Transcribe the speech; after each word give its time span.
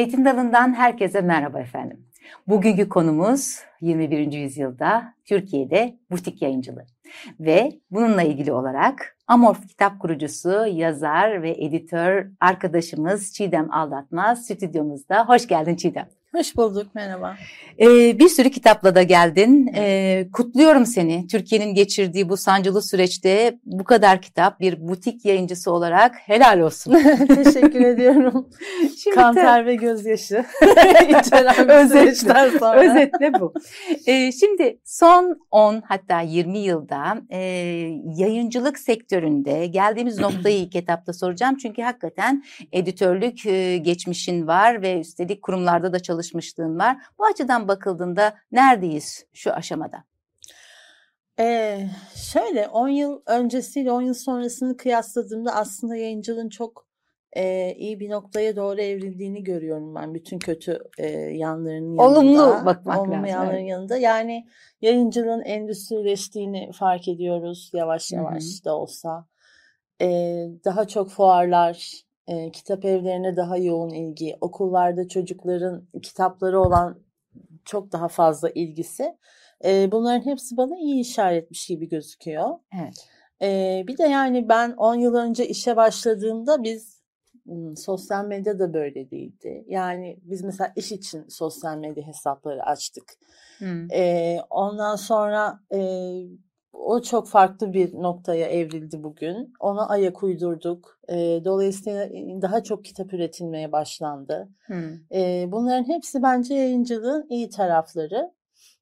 Zeytin 0.00 0.24
Dalı'ndan 0.24 0.74
herkese 0.74 1.20
merhaba 1.20 1.60
efendim. 1.60 2.06
Bugünkü 2.48 2.88
konumuz 2.88 3.60
21. 3.80 4.32
yüzyılda 4.32 5.14
Türkiye'de 5.24 5.98
butik 6.10 6.42
yayıncılığı. 6.42 6.86
Ve 7.40 7.72
bununla 7.90 8.22
ilgili 8.22 8.52
olarak 8.52 9.16
Amorf 9.26 9.68
kitap 9.68 10.00
kurucusu, 10.00 10.66
yazar 10.66 11.42
ve 11.42 11.50
editör 11.50 12.30
arkadaşımız 12.40 13.32
Çiğdem 13.32 13.72
Aldatmaz 13.72 14.44
stüdyomuzda. 14.44 15.28
Hoş 15.28 15.48
geldin 15.48 15.76
Çiğdem. 15.76 16.19
Hoş 16.34 16.56
bulduk, 16.56 16.94
merhaba. 16.94 17.36
Ee, 17.80 18.18
bir 18.18 18.28
sürü 18.28 18.50
kitapla 18.50 18.94
da 18.94 19.02
geldin. 19.02 19.70
Ee, 19.76 20.28
kutluyorum 20.32 20.86
seni. 20.86 21.26
Türkiye'nin 21.26 21.74
geçirdiği 21.74 22.28
bu 22.28 22.36
sancılı 22.36 22.82
süreçte 22.82 23.58
bu 23.64 23.84
kadar 23.84 24.22
kitap 24.22 24.60
bir 24.60 24.88
butik 24.88 25.24
yayıncısı 25.24 25.72
olarak 25.72 26.14
helal 26.14 26.60
olsun. 26.60 26.92
Teşekkür 27.44 27.80
ediyorum. 27.80 28.48
Şimdi 29.02 29.16
Kanter 29.16 29.66
ve 29.66 29.74
gözyaşı. 29.74 30.34
özetle, 31.68 32.58
sonra. 32.58 32.90
özetle 32.90 33.32
bu. 33.40 33.54
Ee, 34.06 34.32
şimdi 34.32 34.80
son 34.84 35.40
10 35.50 35.82
hatta 35.88 36.20
20 36.20 36.58
yılda 36.58 37.22
e, 37.30 37.38
yayıncılık 38.16 38.78
sektöründe 38.78 39.66
geldiğimiz 39.66 40.18
noktayı 40.20 40.58
ilk 40.58 40.76
etapta 40.76 41.12
soracağım. 41.12 41.56
Çünkü 41.56 41.82
hakikaten 41.82 42.44
editörlük 42.72 43.46
e, 43.46 43.76
geçmişin 43.76 44.46
var 44.46 44.82
ve 44.82 45.00
üstelik 45.00 45.42
kurumlarda 45.42 45.92
da 45.92 45.98
çalışıyorsun 45.98 46.19
çalışmışlığın 46.20 46.78
var. 46.78 46.96
Bu 47.18 47.24
açıdan 47.26 47.68
bakıldığında 47.68 48.34
neredeyiz 48.52 49.26
şu 49.32 49.52
aşamada? 49.52 50.04
Ee, 51.38 51.86
şöyle 52.14 52.68
10 52.68 52.88
yıl 52.88 53.20
öncesiyle 53.26 53.92
10 53.92 54.02
yıl 54.02 54.14
sonrasını 54.14 54.76
kıyasladığımda 54.76 55.54
aslında 55.54 55.96
yayıncılığın 55.96 56.48
çok 56.48 56.86
e, 57.36 57.74
iyi 57.74 58.00
bir 58.00 58.10
noktaya 58.10 58.56
doğru 58.56 58.80
evrildiğini 58.80 59.44
görüyorum 59.44 59.94
ben 59.94 60.14
bütün 60.14 60.38
kötü 60.38 60.78
e, 60.98 61.08
yanlarının 61.10 61.96
yanında. 61.96 62.02
Olumlu 62.02 62.66
bakmak 62.66 62.98
olumlu 62.98 63.12
lazım. 63.12 63.26
yanların 63.26 63.58
evet. 63.58 63.70
yanında. 63.70 63.96
Yani 63.96 64.46
yayıncılığın 64.80 65.42
endüstrileştiğini 65.42 66.72
fark 66.72 67.08
ediyoruz 67.08 67.70
yavaş 67.74 68.12
yavaş 68.12 68.44
Hı-hı. 68.44 68.64
da 68.64 68.76
olsa. 68.76 69.26
E, 70.00 70.06
daha 70.64 70.88
çok 70.88 71.10
fuarlar, 71.10 71.92
e, 72.30 72.50
kitap 72.50 72.84
evlerine 72.84 73.36
daha 73.36 73.56
yoğun 73.56 73.90
ilgi, 73.90 74.36
okullarda 74.40 75.08
çocukların 75.08 75.88
kitapları 76.02 76.60
olan 76.60 76.98
çok 77.64 77.92
daha 77.92 78.08
fazla 78.08 78.50
ilgisi. 78.50 79.16
E, 79.64 79.92
bunların 79.92 80.26
hepsi 80.26 80.56
bana 80.56 80.78
iyi 80.78 81.00
işaretmiş 81.00 81.66
gibi 81.66 81.88
gözüküyor. 81.88 82.48
Evet. 82.80 83.08
E, 83.42 83.84
bir 83.88 83.98
de 83.98 84.02
yani 84.02 84.48
ben 84.48 84.72
10 84.72 84.94
yıl 84.94 85.14
önce 85.14 85.48
işe 85.48 85.76
başladığımda 85.76 86.62
biz 86.62 87.00
sosyal 87.76 88.24
medya 88.24 88.58
da 88.58 88.74
böyle 88.74 89.10
değildi. 89.10 89.64
Yani 89.68 90.18
biz 90.22 90.42
mesela 90.42 90.72
iş 90.76 90.92
için 90.92 91.28
sosyal 91.28 91.76
medya 91.76 92.06
hesapları 92.06 92.62
açtık. 92.62 93.04
Hmm. 93.58 93.92
E, 93.92 94.36
ondan 94.50 94.96
sonra 94.96 95.60
e, 95.72 95.78
o 96.72 97.02
çok 97.02 97.28
farklı 97.28 97.72
bir 97.72 97.94
noktaya 97.94 98.46
evrildi 98.46 99.02
bugün. 99.02 99.52
Ona 99.60 99.88
ayak 99.88 100.22
uydurduk. 100.22 100.98
E, 101.08 101.16
dolayısıyla 101.44 102.08
daha 102.42 102.62
çok 102.62 102.84
kitap 102.84 103.12
üretilmeye 103.14 103.72
başlandı. 103.72 104.48
Hmm. 104.66 104.92
E, 105.12 105.44
bunların 105.52 105.88
hepsi 105.88 106.22
bence 106.22 106.54
yayıncılığın 106.54 107.26
iyi 107.28 107.50
tarafları. 107.50 108.32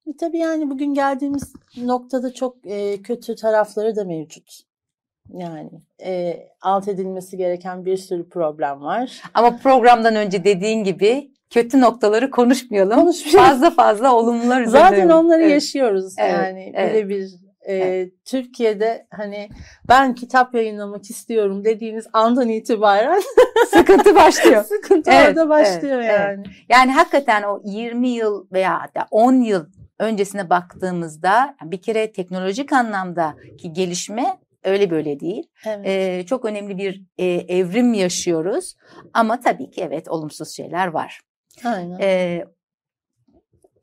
E, 0.07 0.17
tabii 0.17 0.39
yani 0.39 0.71
bugün 0.71 0.95
geldiğimiz 0.95 1.53
noktada 1.77 2.35
çok 2.35 2.57
e, 2.67 3.03
kötü 3.03 3.35
tarafları 3.35 3.97
da 3.97 4.05
mevcut. 4.05 4.61
Yani 5.33 5.71
e, 6.05 6.47
alt 6.63 6.89
edilmesi 6.89 7.37
gereken 7.37 7.85
bir 7.85 7.97
sürü 7.97 8.29
problem 8.29 8.81
var. 8.81 9.23
Ama 9.35 9.57
programdan 9.57 10.17
önce 10.17 10.45
dediğin 10.45 10.85
gibi 10.85 11.33
kötü 11.51 11.81
noktaları 11.81 12.31
konuşmayalım. 12.31 13.01
konuşmayalım. 13.01 13.51
Fazla 13.51 13.71
fazla 13.71 14.15
olumlular 14.15 14.61
üzerinde. 14.61 14.89
Zaten 14.89 15.09
onları 15.09 15.43
evet. 15.43 15.53
yaşıyoruz 15.53 16.15
evet. 16.19 16.33
yani 16.33 16.73
evet. 16.75 16.95
birebir 16.95 17.48
e, 17.69 18.11
Türkiye'de 18.25 19.07
hani 19.11 19.49
ben 19.89 20.15
kitap 20.15 20.55
yayınlamak 20.55 21.11
istiyorum 21.11 21.65
dediğiniz 21.65 22.07
andan 22.13 22.49
itibaren 22.49 23.23
sıkıntı 23.71 24.15
başlıyor. 24.15 24.65
sıkıntı 24.65 25.11
evet, 25.11 25.29
orada 25.29 25.49
başlıyor 25.49 26.01
evet, 26.01 26.11
yani. 26.11 26.43
Evet. 26.47 26.57
Yani 26.69 26.93
hakikaten 26.93 27.43
o 27.43 27.61
20 27.65 28.09
yıl 28.09 28.47
veya 28.53 28.83
hatta 28.83 29.07
10 29.11 29.33
yıl 29.33 29.67
öncesine 29.99 30.51
baktığımızda 30.51 31.57
bir 31.63 31.83
kere 31.83 32.13
teknolojik 32.13 32.73
anlamdaki 32.73 33.73
gelişme 33.73 34.39
öyle 34.65 34.91
böyle 34.91 35.21
değil. 35.21 35.51
Evet. 35.67 35.87
Ee, 35.87 36.27
çok 36.27 36.45
önemli 36.45 36.79
bir 36.79 37.03
e, 37.19 37.27
evrim 37.27 37.95
yaşıyoruz 37.95 38.75
ama 39.15 39.41
tabii 39.41 39.71
ki 39.71 39.81
evet 39.81 40.09
olumsuz 40.09 40.51
şeyler 40.57 40.87
var. 40.87 41.21
Aynen. 41.65 41.99
Ee, 42.01 42.45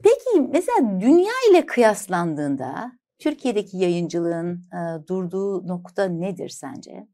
peki 0.03 0.41
mesela 0.51 1.01
dünya 1.01 1.33
ile 1.51 1.65
kıyaslandığında 1.65 2.91
Türkiye'deki 3.19 3.77
yayıncılığın 3.77 4.53
e, 4.53 5.07
durduğu 5.07 5.67
nokta 5.67 6.05
nedir 6.05 6.49
sence? 6.49 7.07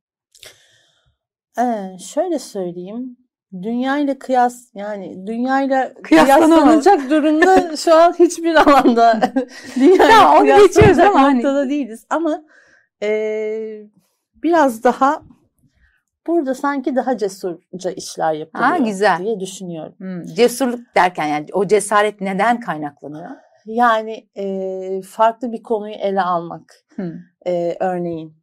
Ee, 1.60 1.98
şöyle 2.00 2.40
söyleyeyim. 2.40 3.18
Dünya 3.64 3.98
ile 3.98 4.20
kıyas 4.20 4.70
yani 4.74 5.28
dünya 5.28 5.62
ile 5.62 5.94
kıyaslanacak 6.04 7.10
durumda 7.10 7.78
şu 7.78 7.96
an 7.96 8.14
hiçbir 8.20 8.56
alanda 8.56 9.34
dünya 9.76 10.10
ya, 10.10 10.34
onu 10.34 10.46
geçiyoruz 10.46 11.00
ama 11.00 11.22
hani 11.22 11.38
noktada 11.38 11.60
hani... 11.60 11.70
değiliz 11.70 12.06
ama 12.10 12.44
e, 13.04 13.10
biraz 14.44 14.84
daha 14.84 15.22
burada 16.28 16.56
sanki 16.56 16.96
daha 16.96 17.18
cesurca 17.18 17.92
işler 17.92 18.34
yapılıyor 18.34 18.70
ha, 18.70 18.78
güzel. 18.78 19.20
diye 19.20 19.40
düşünüyorum. 19.40 19.96
Hmm, 19.98 20.24
cesurluk 20.24 20.80
derken 20.96 21.28
yani 21.28 21.46
o 21.54 21.68
cesaret 21.68 22.22
neden 22.22 22.60
kaynaklanıyor? 22.60 23.30
Yani 23.66 24.30
e, 24.36 25.02
farklı 25.02 25.52
bir 25.52 25.64
konuyu 25.64 25.94
ele 25.94 26.22
almak. 26.22 26.76
Hmm. 26.96 27.14
E, 27.48 27.76
örneğin 27.80 28.34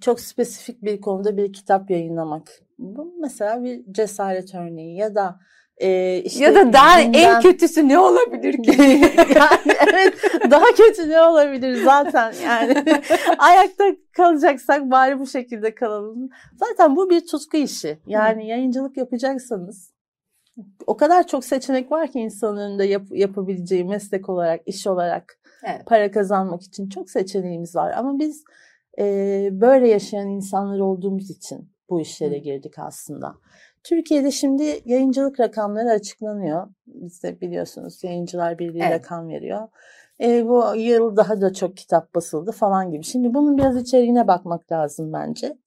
çok 0.00 0.20
spesifik 0.20 0.82
bir 0.82 1.00
konuda 1.00 1.36
bir 1.36 1.52
kitap 1.52 1.90
yayınlamak. 1.90 2.50
Bu 2.78 3.14
mesela 3.20 3.62
bir 3.62 3.92
cesaret 3.92 4.54
örneği 4.54 4.96
ya 4.96 5.14
da 5.14 5.38
e, 5.76 6.18
işte 6.24 6.44
ya 6.44 6.54
da 6.54 6.72
daha 6.72 7.02
günden... 7.02 7.18
en 7.18 7.40
kötüsü 7.40 7.88
ne 7.88 7.98
olabilir 7.98 8.62
ki? 8.62 8.82
yani 9.36 9.76
evet 9.88 10.14
daha 10.50 10.64
kötü 10.76 11.08
ne 11.08 11.22
olabilir 11.22 11.84
zaten 11.84 12.34
yani 12.44 12.84
ayakta 13.38 13.84
kalacaksak 14.12 14.90
bari 14.90 15.18
bu 15.18 15.26
şekilde 15.26 15.74
kalalım. 15.74 16.28
Zaten 16.56 16.96
bu 16.96 17.10
bir 17.10 17.26
tutku 17.26 17.56
işi. 17.56 17.98
Yani 18.06 18.48
yayıncılık 18.48 18.96
yapacaksanız 18.96 19.93
o 20.86 20.96
kadar 20.96 21.26
çok 21.26 21.44
seçenek 21.44 21.92
var 21.92 22.10
ki 22.10 22.20
insanın 22.20 22.56
önünde 22.56 22.84
yap, 22.84 23.02
yapabileceği 23.10 23.84
meslek 23.84 24.28
olarak, 24.28 24.60
iş 24.66 24.86
olarak 24.86 25.38
evet. 25.64 25.86
para 25.86 26.10
kazanmak 26.10 26.62
için 26.62 26.88
çok 26.88 27.10
seçeneğimiz 27.10 27.76
var. 27.76 27.92
Ama 27.96 28.18
biz 28.18 28.44
e, 28.98 29.04
böyle 29.52 29.88
yaşayan 29.88 30.28
insanlar 30.28 30.80
olduğumuz 30.80 31.30
için 31.30 31.70
bu 31.90 32.00
işlere 32.00 32.38
girdik 32.38 32.78
aslında. 32.78 33.34
Türkiye'de 33.84 34.30
şimdi 34.30 34.80
yayıncılık 34.84 35.40
rakamları 35.40 35.90
açıklanıyor. 35.90 36.68
Biz 36.86 37.22
de 37.22 37.40
biliyorsunuz 37.40 38.04
Yayıncılar 38.04 38.58
Birliği 38.58 38.82
evet. 38.82 38.92
rakam 38.92 39.28
veriyor. 39.28 39.68
E, 40.20 40.48
bu 40.48 40.76
yıl 40.76 41.16
daha 41.16 41.40
da 41.40 41.52
çok 41.52 41.76
kitap 41.76 42.14
basıldı 42.14 42.52
falan 42.52 42.90
gibi. 42.90 43.04
Şimdi 43.04 43.34
bunun 43.34 43.58
biraz 43.58 43.76
içeriğine 43.76 44.28
bakmak 44.28 44.72
lazım 44.72 45.12
bence. 45.12 45.58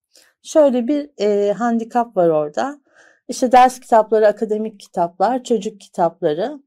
Şöyle 0.43 0.87
bir 0.87 1.09
e, 1.19 1.53
handikap 1.53 2.17
var 2.17 2.29
orada. 2.29 2.79
İşte 3.27 3.51
ders 3.51 3.79
kitapları, 3.79 4.27
akademik 4.27 4.79
kitaplar, 4.79 5.43
çocuk 5.43 5.79
kitapları 5.79 6.59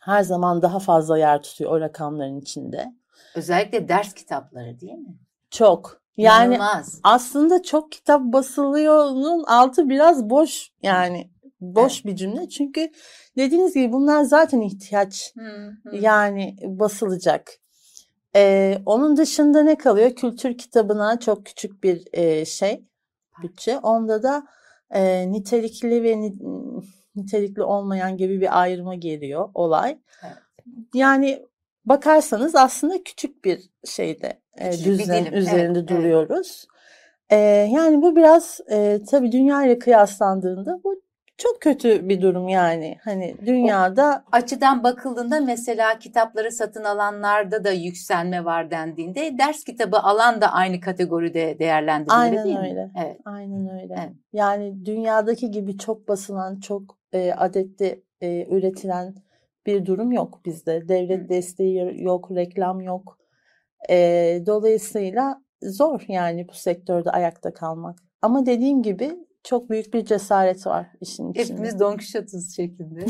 her 0.00 0.22
zaman 0.22 0.62
daha 0.62 0.78
fazla 0.78 1.18
yer 1.18 1.42
tutuyor 1.42 1.70
o 1.70 1.80
rakamların 1.80 2.40
içinde. 2.40 2.94
Özellikle 3.34 3.88
ders 3.88 4.14
kitapları 4.14 4.80
değil 4.80 4.92
mi? 4.92 5.18
Çok. 5.50 6.02
Yani 6.16 6.54
İnanılmaz. 6.54 7.00
aslında 7.02 7.62
çok 7.62 7.92
kitap 7.92 8.22
basılıyor'nun 8.22 9.44
altı 9.44 9.88
biraz 9.88 10.30
boş 10.30 10.70
yani 10.82 11.30
boş 11.60 11.94
evet. 11.94 12.04
bir 12.04 12.16
cümle. 12.16 12.48
Çünkü 12.48 12.90
dediğiniz 13.36 13.74
gibi 13.74 13.92
bunlar 13.92 14.22
zaten 14.22 14.60
ihtiyaç 14.60 15.32
hı 15.36 15.72
hı. 15.84 15.96
yani 15.96 16.56
basılacak. 16.62 17.52
Ee, 18.36 18.78
onun 18.86 19.16
dışında 19.16 19.62
ne 19.62 19.78
kalıyor? 19.78 20.10
Kültür 20.10 20.58
kitabına 20.58 21.20
çok 21.20 21.46
küçük 21.46 21.84
bir 21.84 22.04
e, 22.12 22.44
şey 22.44 22.84
bütçe. 23.42 23.78
Onda 23.78 24.22
da 24.22 24.46
e, 24.90 25.32
nitelikli 25.32 26.02
ve 26.02 26.20
nitelikli 27.16 27.62
olmayan 27.62 28.16
gibi 28.16 28.40
bir 28.40 28.60
ayrıma 28.60 28.94
geliyor 28.94 29.48
olay. 29.54 29.98
Evet. 30.22 30.36
Yani 30.94 31.46
bakarsanız 31.84 32.54
aslında 32.54 33.04
küçük 33.04 33.44
bir 33.44 33.70
şeyde 33.84 34.40
e, 34.58 34.72
düzen 34.72 35.24
bir 35.24 35.32
üzerinde 35.32 35.78
evet, 35.78 35.88
duruyoruz. 35.88 36.66
Evet. 37.30 37.42
E, 37.42 37.70
yani 37.74 38.02
bu 38.02 38.16
biraz 38.16 38.60
e, 38.70 39.00
tabii 39.10 39.32
dünya 39.32 39.64
ile 39.64 39.78
kıyaslandığında 39.78 40.80
bu 40.84 41.05
çok 41.38 41.60
kötü 41.60 42.08
bir 42.08 42.22
durum 42.22 42.48
yani. 42.48 42.98
Hani 43.04 43.36
dünyada 43.46 44.24
o 44.26 44.36
açıdan 44.36 44.84
bakıldığında 44.84 45.40
mesela 45.40 45.98
kitapları 45.98 46.52
satın 46.52 46.84
alanlarda 46.84 47.64
da 47.64 47.70
yükselme 47.70 48.44
var 48.44 48.70
dendiğinde 48.70 49.38
ders 49.38 49.64
kitabı 49.64 49.98
alan 49.98 50.40
da 50.40 50.52
aynı 50.52 50.80
kategoride 50.80 51.58
değerlendirilir 51.58 52.16
Aynen 52.16 52.44
değil 52.44 52.58
öyle. 52.58 52.84
mi? 52.84 52.92
Evet. 53.04 53.20
Aynen 53.24 53.82
öyle. 53.82 53.94
Evet. 53.98 54.12
Yani 54.32 54.84
dünyadaki 54.84 55.50
gibi 55.50 55.78
çok 55.78 56.08
basılan, 56.08 56.60
çok 56.60 56.98
e, 57.12 57.32
adette 57.32 58.00
e, 58.20 58.46
üretilen 58.50 59.14
bir 59.66 59.86
durum 59.86 60.12
yok 60.12 60.40
bizde. 60.44 60.88
Devlet 60.88 61.24
Hı. 61.24 61.28
desteği 61.28 62.02
yok, 62.02 62.30
reklam 62.30 62.80
yok. 62.80 63.18
E, 63.90 63.96
dolayısıyla 64.46 65.42
zor 65.62 66.04
yani 66.08 66.48
bu 66.48 66.52
sektörde 66.52 67.10
ayakta 67.10 67.54
kalmak. 67.54 67.98
Ama 68.22 68.46
dediğim 68.46 68.82
gibi 68.82 69.16
çok 69.46 69.70
büyük 69.70 69.94
bir 69.94 70.04
cesaret 70.04 70.66
var 70.66 70.86
işin 71.00 71.30
içinde. 71.30 71.44
Hepimiz 71.44 71.80
Don 71.80 71.96
Quixote'uz 71.96 72.56
şeklinde. 72.56 73.00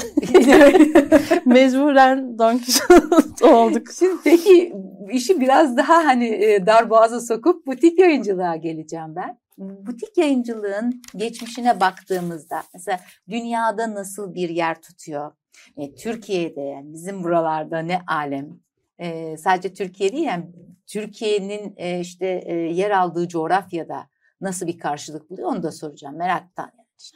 Mecburen 1.47 2.39
Don 2.39 2.59
Quixote 2.59 3.47
olduk. 3.47 3.87
Şimdi 3.99 4.17
peki 4.25 4.75
işi 5.13 5.41
biraz 5.41 5.77
daha 5.77 6.05
hani 6.05 6.29
e, 6.29 6.67
dar 6.67 6.91
boğaza 6.91 7.21
sokup 7.21 7.67
butik 7.67 7.99
yayıncılığa 7.99 8.57
geleceğim 8.57 9.17
ben. 9.17 9.39
Butik 9.59 10.19
yayıncılığın 10.19 11.03
geçmişine 11.17 11.81
baktığımızda 11.81 12.63
mesela 12.75 13.01
dünyada 13.29 13.95
nasıl 13.95 14.35
bir 14.35 14.49
yer 14.49 14.83
tutuyor? 14.83 15.33
E, 15.77 15.95
Türkiye'de 15.95 16.61
yani 16.61 16.93
bizim 16.93 17.25
buralarda 17.25 17.79
ne 17.79 18.01
alem? 18.07 18.61
E, 18.99 19.37
sadece 19.37 19.73
Türkiye 19.73 20.13
değil 20.13 20.25
yani 20.25 20.45
Türkiye'nin 20.87 21.75
e, 21.77 22.01
işte 22.01 22.43
e, 22.47 22.55
yer 22.55 22.91
aldığı 22.91 23.29
coğrafyada 23.29 24.07
nasıl 24.41 24.67
bir 24.67 24.79
karşılık 24.79 25.31
buluyor 25.31 25.49
onu 25.49 25.63
da 25.63 25.73
soracağım 25.73 26.17
meraktan. 26.17 26.71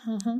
Hı 0.04 0.18
hı. 0.24 0.36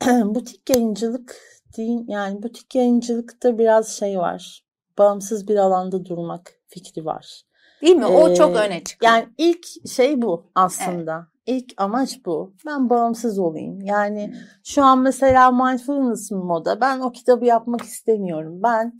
butik 0.34 0.70
yayıncılık 0.70 1.36
değil 1.76 2.00
yani 2.08 2.42
butik 2.42 2.74
yayıncılıkta 2.74 3.58
biraz 3.58 3.88
şey 3.88 4.18
var. 4.18 4.64
Bağımsız 4.98 5.48
bir 5.48 5.56
alanda 5.56 6.04
durmak 6.04 6.52
fikri 6.66 7.04
var. 7.04 7.42
Değil 7.82 7.96
mi? 7.96 8.06
O 8.06 8.28
Ee, 8.28 8.34
çok 8.34 8.56
öne 8.56 8.84
çıkıyor. 8.84 9.12
Yani 9.12 9.28
ilk 9.38 9.88
şey 9.88 10.22
bu 10.22 10.50
aslında. 10.54 11.26
İlk 11.46 11.72
amaç 11.76 12.26
bu. 12.26 12.54
Ben 12.66 12.90
bağımsız 12.90 13.38
olayım. 13.38 13.80
Yani 13.80 14.34
şu 14.64 14.84
an 14.84 14.98
mesela 14.98 15.50
mindfulness 15.50 16.30
moda. 16.30 16.80
Ben 16.80 17.00
o 17.00 17.12
kitabı 17.12 17.44
yapmak 17.44 17.82
istemiyorum. 17.82 18.62
Ben 18.62 18.98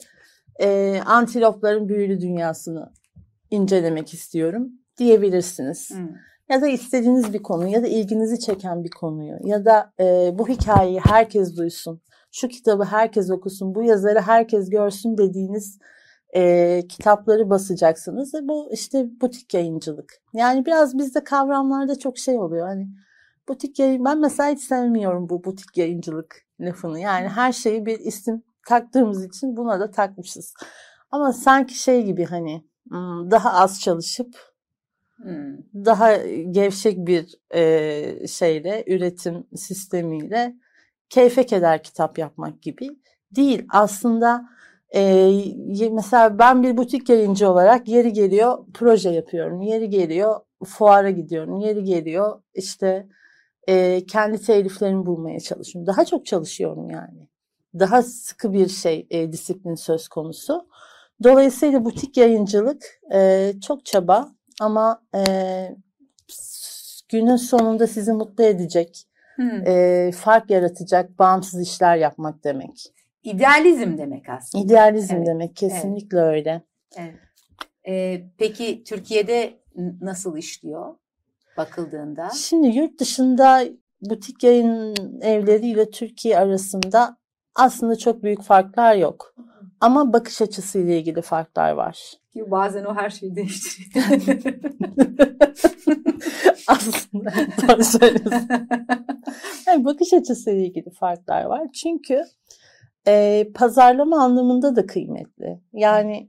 e, 0.60 1.00
antilopların 1.06 1.88
büyülü 1.88 2.20
dünyasını 2.20 2.92
incelemek 3.50 4.14
istiyorum 4.14 4.68
diyebilirsiniz. 4.98 5.90
Hı. 5.90 6.08
Ya 6.48 6.62
da 6.62 6.68
istediğiniz 6.68 7.32
bir 7.32 7.42
konu 7.42 7.68
ya 7.68 7.82
da 7.82 7.86
ilginizi 7.86 8.40
çeken 8.40 8.84
bir 8.84 8.90
konuyu 8.90 9.36
ya 9.44 9.64
da 9.64 9.92
e, 10.00 10.30
bu 10.38 10.48
hikayeyi 10.48 11.00
herkes 11.00 11.56
duysun, 11.56 12.00
şu 12.32 12.48
kitabı 12.48 12.84
herkes 12.84 13.30
okusun, 13.30 13.74
bu 13.74 13.82
yazarı 13.82 14.20
herkes 14.20 14.70
görsün 14.70 15.18
dediğiniz 15.18 15.78
e, 16.36 16.82
kitapları 16.88 17.50
basacaksınız. 17.50 18.34
E, 18.34 18.48
bu 18.48 18.68
işte 18.72 19.20
butik 19.20 19.54
yayıncılık. 19.54 20.14
Yani 20.32 20.66
biraz 20.66 20.98
bizde 20.98 21.24
kavramlarda 21.24 21.98
çok 21.98 22.18
şey 22.18 22.38
oluyor. 22.38 22.66
Hani 22.66 22.88
butik 23.48 23.78
yayın, 23.78 24.04
ben 24.04 24.20
mesela 24.20 24.50
hiç 24.50 24.60
sevmiyorum 24.60 25.28
bu 25.28 25.44
butik 25.44 25.76
yayıncılık 25.76 26.42
lafını. 26.60 27.00
Yani 27.00 27.28
her 27.28 27.52
şeyi 27.52 27.86
bir 27.86 27.98
isim 27.98 28.42
taktığımız 28.68 29.24
için 29.24 29.56
buna 29.56 29.80
da 29.80 29.90
takmışız. 29.90 30.54
Ama 31.10 31.32
sanki 31.32 31.74
şey 31.74 32.02
gibi 32.04 32.24
hani 32.24 32.64
daha 33.30 33.52
az 33.52 33.80
çalışıp 33.80 34.47
Daha 35.74 36.16
gevşek 36.50 37.06
bir 37.06 37.34
e, 37.54 38.26
şeyle, 38.26 38.84
üretim 38.86 39.46
sistemiyle 39.56 40.54
keyfe 41.10 41.46
keder 41.46 41.82
kitap 41.82 42.18
yapmak 42.18 42.62
gibi 42.62 42.88
değil. 43.36 43.66
Aslında 43.70 44.48
e, 44.94 45.30
mesela 45.92 46.38
ben 46.38 46.62
bir 46.62 46.76
butik 46.76 47.08
yayıncı 47.08 47.50
olarak 47.50 47.88
yeri 47.88 48.12
geliyor 48.12 48.58
proje 48.74 49.10
yapıyorum, 49.10 49.62
yeri 49.62 49.90
geliyor 49.90 50.40
fuara 50.64 51.10
gidiyorum, 51.10 51.58
yeri 51.58 51.84
geliyor 51.84 52.42
işte 52.54 53.08
e, 53.68 54.06
kendi 54.06 54.40
teliflerimi 54.40 55.06
bulmaya 55.06 55.40
çalışıyorum. 55.40 55.86
Daha 55.86 56.04
çok 56.04 56.26
çalışıyorum 56.26 56.90
yani. 56.90 57.28
Daha 57.78 58.02
sıkı 58.02 58.52
bir 58.52 58.68
şey 58.68 59.06
e, 59.10 59.32
disiplin 59.32 59.74
söz 59.74 60.08
konusu. 60.08 60.68
Dolayısıyla 61.22 61.84
butik 61.84 62.16
yayıncılık 62.16 63.00
e, 63.14 63.52
çok 63.66 63.84
çaba 63.84 64.37
ama 64.60 65.02
e, 65.14 65.20
günün 67.08 67.36
sonunda 67.36 67.86
sizi 67.86 68.12
mutlu 68.12 68.44
edecek, 68.44 69.04
Hmm. 69.36 69.66
e, 69.66 70.10
fark 70.12 70.50
yaratacak 70.50 71.18
bağımsız 71.18 71.62
işler 71.62 71.96
yapmak 71.96 72.44
demek. 72.44 72.94
İdealizm 73.22 73.98
demek 73.98 74.28
aslında. 74.28 74.64
İdealizm 74.64 75.14
Evet, 75.16 75.26
demek 75.26 75.56
kesinlikle 75.56 76.18
öyle. 76.18 76.62
Evet. 76.96 77.14
Ee, 77.88 78.20
peki 78.38 78.84
Türkiye'de 78.84 79.54
nasıl 80.00 80.36
işliyor 80.36 80.94
bakıldığında? 81.56 82.30
Şimdi 82.30 82.68
yurt 82.68 83.00
dışında 83.00 83.64
butik 84.02 84.44
yayın 84.44 84.94
evleriyle 85.20 85.90
Türkiye 85.90 86.38
arasında 86.38 87.16
aslında 87.54 87.96
çok 87.96 88.22
büyük 88.22 88.42
farklar 88.42 88.94
yok. 88.94 89.34
Ama 89.80 90.12
bakış 90.12 90.42
açısıyla 90.42 90.94
ilgili 90.94 91.22
farklar 91.22 91.72
var. 91.72 92.12
Ki 92.32 92.50
bazen 92.50 92.84
o 92.84 92.94
her 92.94 93.10
şeyi 93.10 93.36
değiştiriyor. 93.36 94.06
aslında 96.66 97.30
doğru 97.68 97.84
söylüyorsun. 97.84 98.48
Yani 99.66 99.84
bakış 99.84 100.12
açısıyla 100.12 100.60
ilgili 100.60 100.90
farklar 100.90 101.44
var. 101.44 101.62
Çünkü 101.72 102.24
e, 103.06 103.44
pazarlama 103.54 104.22
anlamında 104.22 104.76
da 104.76 104.86
kıymetli. 104.86 105.60
Yani 105.72 106.28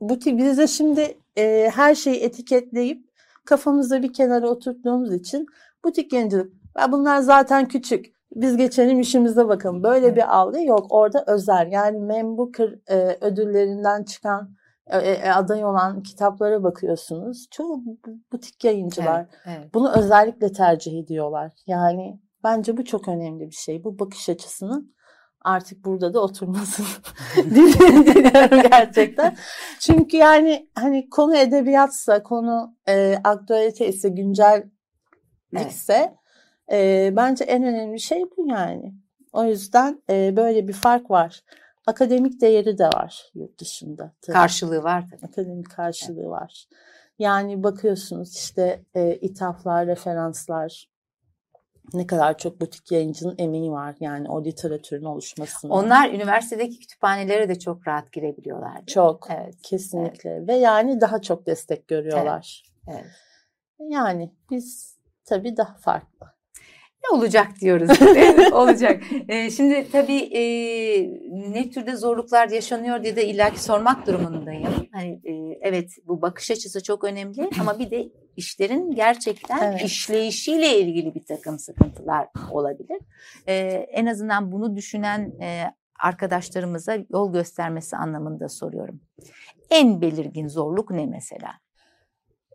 bu 0.00 0.18
tip 0.18 0.38
bizde 0.38 0.66
şimdi 0.66 1.18
e, 1.38 1.70
her 1.74 1.94
şeyi 1.94 2.16
etiketleyip 2.16 3.04
kafamızda 3.44 4.02
bir 4.02 4.12
kenara 4.12 4.48
oturttuğumuz 4.48 5.14
için 5.14 5.46
butik 5.84 6.12
yayıncılık. 6.12 6.52
Ya 6.78 6.92
bunlar 6.92 7.18
zaten 7.20 7.68
küçük. 7.68 8.21
Biz 8.34 8.56
geçelim 8.56 9.00
işimize 9.00 9.48
bakalım. 9.48 9.82
Böyle 9.82 10.16
bir 10.16 10.36
algı 10.38 10.60
yok. 10.60 10.86
Orada 10.90 11.24
özel. 11.26 11.72
Yani 11.72 11.98
Membuker 11.98 12.74
e, 12.90 13.18
ödüllerinden 13.20 14.04
çıkan 14.04 14.54
e, 14.86 14.98
e, 14.98 15.30
aday 15.30 15.64
olan 15.64 16.02
kitaplara 16.02 16.62
bakıyorsunuz. 16.62 17.46
Çoğu 17.50 17.84
bu- 17.84 17.98
butik 18.32 18.64
yayıncılar. 18.64 19.20
Evet, 19.20 19.58
evet. 19.58 19.74
Bunu 19.74 19.92
özellikle 19.92 20.52
tercih 20.52 20.98
ediyorlar. 20.98 21.52
Yani 21.66 22.20
bence 22.44 22.76
bu 22.76 22.84
çok 22.84 23.08
önemli 23.08 23.46
bir 23.46 23.54
şey. 23.54 23.84
Bu 23.84 23.98
bakış 23.98 24.28
açısının 24.28 24.94
artık 25.40 25.84
burada 25.84 26.14
da 26.14 26.20
oturmasını 26.20 26.86
diliyorum 27.36 28.62
gerçekten. 28.70 29.36
Çünkü 29.80 30.16
yani 30.16 30.70
hani 30.74 31.10
konu 31.10 31.36
edebiyatsa, 31.36 32.22
konu 32.22 32.76
e, 32.88 33.18
aktualite 33.24 33.88
ise, 33.88 34.08
güncellikse 34.08 36.14
e, 36.72 37.10
bence 37.16 37.44
en 37.44 37.62
önemli 37.64 38.00
şey 38.00 38.24
bu 38.36 38.48
yani. 38.48 38.94
O 39.32 39.44
yüzden 39.44 40.02
e, 40.10 40.36
böyle 40.36 40.68
bir 40.68 40.72
fark 40.72 41.10
var. 41.10 41.40
Akademik 41.86 42.40
değeri 42.40 42.78
de 42.78 42.86
var 42.86 43.30
yurt 43.34 43.60
dışında. 43.60 44.12
tabii 44.22 44.34
Karşılığı 44.34 44.82
var 44.82 45.04
tabii. 45.10 45.26
akademik 45.26 45.70
karşılığı 45.70 46.28
var. 46.28 46.66
Yani 47.18 47.62
bakıyorsunuz 47.62 48.36
işte 48.36 48.82
e, 48.94 49.14
ithaflar, 49.14 49.86
referanslar 49.86 50.92
ne 51.94 52.06
kadar 52.06 52.38
çok 52.38 52.60
butik 52.60 52.92
yayıncının 52.92 53.34
emeği 53.38 53.70
var 53.70 53.96
yani 54.00 54.30
o 54.30 54.44
literatürün 54.44 55.04
oluşmasında. 55.04 55.72
Onlar 55.74 56.10
üniversitedeki 56.10 56.78
kütüphanelere 56.78 57.48
de 57.48 57.58
çok 57.58 57.88
rahat 57.88 58.12
girebiliyorlar. 58.12 58.86
çok 58.86 59.28
Evet. 59.30 59.54
kesinlikle 59.62 60.46
ve 60.46 60.54
yani 60.54 61.00
daha 61.00 61.22
çok 61.22 61.46
destek 61.46 61.88
görüyorlar. 61.88 62.62
Evet. 62.88 63.06
Yani 63.78 64.34
biz 64.50 64.96
tabii 65.24 65.56
daha 65.56 65.74
farklı. 65.74 66.26
Ne 67.04 67.16
olacak 67.18 67.48
diyoruz. 67.60 67.90
Olacak. 68.52 69.02
Ee, 69.28 69.50
şimdi 69.50 69.88
tabii 69.92 70.18
e, 70.18 70.42
ne 71.52 71.70
türde 71.70 71.96
zorluklar 71.96 72.48
yaşanıyor 72.48 73.02
diye 73.02 73.16
de 73.16 73.26
illaki 73.26 73.62
sormak 73.62 74.06
durumundayım. 74.06 74.88
Hani 74.92 75.20
e, 75.24 75.58
evet 75.60 75.90
bu 76.06 76.22
bakış 76.22 76.50
açısı 76.50 76.82
çok 76.82 77.04
önemli 77.04 77.50
ama 77.60 77.78
bir 77.78 77.90
de 77.90 78.08
işlerin 78.36 78.90
gerçekten 78.90 79.72
Evet. 79.72 79.84
işleyişiyle 79.84 80.78
ilgili 80.80 81.14
bir 81.14 81.24
takım 81.24 81.58
sıkıntılar 81.58 82.28
olabilir. 82.50 82.98
Ee, 83.48 83.54
en 83.92 84.06
azından 84.06 84.52
bunu 84.52 84.76
düşünen 84.76 85.32
e, 85.40 85.64
arkadaşlarımıza 86.00 86.98
yol 87.10 87.32
göstermesi 87.32 87.96
anlamında 87.96 88.48
soruyorum. 88.48 89.00
En 89.70 90.00
belirgin 90.00 90.48
zorluk 90.48 90.90
ne 90.90 91.06
mesela? 91.06 91.52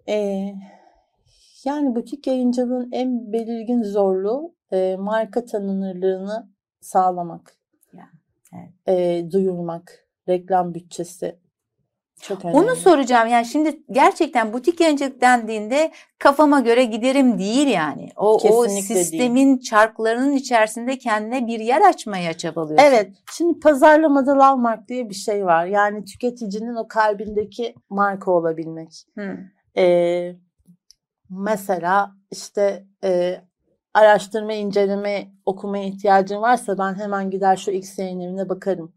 Ee, 0.09 0.53
yani 1.65 1.95
butik 1.95 2.27
yayıncılığın 2.27 2.89
en 2.91 3.33
belirgin 3.33 3.83
zorluğu 3.83 4.55
e, 4.71 4.95
marka 4.99 5.45
tanınırlığını 5.45 6.49
sağlamak. 6.81 7.57
Ya, 7.93 8.09
evet. 8.53 8.71
E, 8.87 9.31
duyurmak, 9.31 10.07
reklam 10.27 10.73
bütçesi 10.73 11.39
çok 12.21 12.45
önemli. 12.45 12.57
Onu 12.57 12.75
soracağım 12.75 13.29
yani 13.29 13.45
şimdi 13.45 13.83
gerçekten 13.91 14.53
butik 14.53 14.79
yayıncılık 14.79 15.21
dendiğinde 15.21 15.91
kafama 16.19 16.59
göre 16.59 16.83
giderim 16.83 17.39
değil 17.39 17.67
yani. 17.67 18.09
O, 18.15 18.33
o 18.33 18.37
Kesinlikle 18.37 18.95
değil. 18.95 19.05
sistemin 19.05 19.57
çarklarının 19.57 20.31
içerisinde 20.31 20.97
kendine 20.97 21.47
bir 21.47 21.59
yer 21.59 21.81
açmaya 21.81 22.33
çabalıyorsun. 22.33 22.85
Evet, 22.85 23.11
şimdi 23.31 23.59
pazarlamada 23.59 24.35
love 24.35 24.61
mark 24.61 24.87
diye 24.87 25.09
bir 25.09 25.15
şey 25.15 25.45
var. 25.45 25.65
Yani 25.65 26.05
tüketicinin 26.05 26.75
o 26.75 26.87
kalbindeki 26.87 27.75
marka 27.89 28.31
olabilmek. 28.31 28.89
Hı. 29.17 29.37
Ee, 29.77 30.35
mesela 31.29 32.11
işte 32.31 32.85
e, 33.03 33.41
araştırma, 33.93 34.53
inceleme, 34.53 35.27
okumaya 35.45 35.83
ihtiyacın 35.83 36.41
varsa 36.41 36.77
ben 36.77 36.95
hemen 36.95 37.29
gider 37.29 37.55
şu 37.55 37.71
X 37.71 37.99
yayın 37.99 38.19
evine 38.19 38.49
bakarım. 38.49 38.93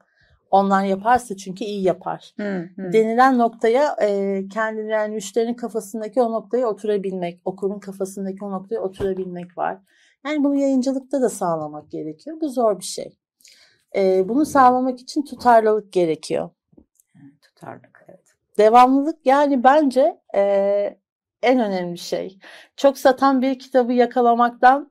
Onlar 0.51 0.85
yaparsa 0.85 1.37
çünkü 1.37 1.65
iyi 1.65 1.83
yapar. 1.83 2.33
Hı, 2.37 2.69
hı. 2.77 2.93
Denilen 2.93 3.39
noktaya 3.39 3.97
e, 4.03 4.43
kendini 4.49 4.91
yani 4.91 5.15
müşterinin 5.15 5.55
kafasındaki 5.55 6.23
o 6.23 6.33
noktaya 6.33 6.67
oturabilmek, 6.67 7.41
okurun 7.45 7.79
kafasındaki 7.79 8.45
o 8.45 8.51
noktaya 8.51 8.81
oturabilmek 8.81 9.59
var. 9.59 9.79
Yani 10.27 10.45
bunu 10.45 10.55
yayıncılıkta 10.55 11.23
da 11.23 11.29
sağlamak 11.29 11.91
gerekiyor. 11.91 12.37
Bu 12.41 12.49
zor 12.49 12.79
bir 12.79 12.85
şey. 12.85 13.19
E, 13.97 14.29
bunu 14.29 14.47
sağlamak 14.47 15.01
için 15.01 15.23
tutarlılık 15.23 15.93
gerekiyor. 15.93 16.51
Tutarlık 17.43 18.05
evet. 18.09 18.25
Devamlılık 18.59 19.27
yani 19.27 19.65
bence 19.65 20.21
e, 20.35 21.00
en 21.43 21.61
önemli 21.61 21.99
şey. 21.99 22.39
Çok 22.77 22.99
satan 22.99 23.43
bir 23.43 23.59
kitabı 23.59 23.93
yakalamaktan 23.93 24.91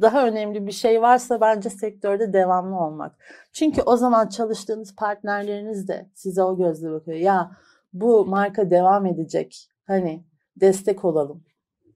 daha 0.00 0.26
önemli 0.26 0.66
bir 0.66 0.72
şey 0.72 1.02
varsa 1.02 1.40
bence 1.40 1.70
sektörde 1.70 2.32
devamlı 2.32 2.80
olmak. 2.80 3.16
Çünkü 3.52 3.82
o 3.82 3.96
zaman 3.96 4.28
çalıştığınız 4.28 4.96
partnerleriniz 4.96 5.88
de 5.88 6.06
size 6.14 6.42
o 6.42 6.56
gözle 6.56 6.90
bakıyor. 6.90 7.16
Ya 7.18 7.50
bu 7.92 8.26
marka 8.26 8.70
devam 8.70 9.06
edecek. 9.06 9.68
Hani 9.86 10.24
destek 10.56 11.04
olalım, 11.04 11.44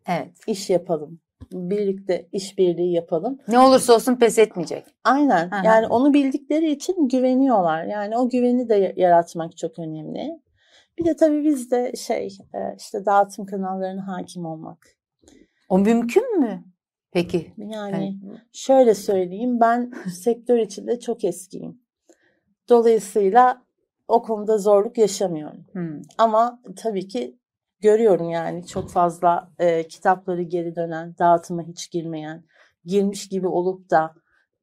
Evet. 0.09 0.31
iş 0.47 0.71
yapalım. 0.71 1.21
Birlikte 1.53 2.29
işbirliği 2.33 2.93
yapalım. 2.93 3.39
Ne 3.49 3.59
olursa 3.59 3.95
olsun 3.95 4.17
pes 4.17 4.39
etmeyecek. 4.39 4.85
Aynen. 5.05 5.51
Hı. 5.51 5.67
Yani 5.67 5.87
onu 5.87 6.15
bildikleri 6.15 6.71
için 6.71 7.09
güveniyorlar. 7.09 7.85
Yani 7.85 8.17
o 8.19 8.29
güveni 8.29 8.69
de 8.69 8.75
ya- 8.75 8.93
yaratmak 8.97 9.57
çok 9.57 9.79
önemli. 9.79 10.41
Bir 10.99 11.05
de 11.05 11.17
tabii 11.17 11.45
bizde 11.45 11.93
şey 11.97 12.39
e, 12.55 12.59
işte 12.79 13.07
dağıtım 13.07 13.47
kanallarına 13.47 14.07
hakim 14.07 14.47
olmak. 14.47 14.89
O 15.69 15.79
mümkün 15.79 16.41
mü? 16.41 16.65
Peki. 17.13 17.53
Yani 17.57 18.21
şöyle 18.53 18.95
söyleyeyim 18.95 19.61
ben 19.61 19.93
sektör 20.13 20.59
içinde 20.59 21.01
çok 21.01 21.25
eskiyim. 21.25 21.81
Dolayısıyla 22.69 23.63
o 24.09 24.23
konuda 24.23 24.59
zorluk 24.59 24.99
yaşamıyorum. 24.99 25.67
Hı. 25.73 26.03
Ama 26.19 26.63
tabii 26.77 27.09
ki 27.09 27.39
görüyorum 27.81 28.31
yani 28.31 28.67
çok 28.67 28.91
fazla 28.91 29.51
e, 29.59 29.89
kitapları 29.89 30.43
geri 30.43 30.77
dönen, 30.77 31.15
dağıtıma 31.19 31.63
hiç 31.63 31.91
girmeyen, 31.91 32.45
girmiş 32.85 33.29
gibi 33.29 33.47
olup 33.47 33.91
da 33.91 34.15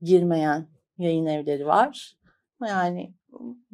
girmeyen 0.01 0.67
yayın 0.97 1.25
evleri 1.25 1.65
var. 1.65 2.17
Yani 2.67 3.13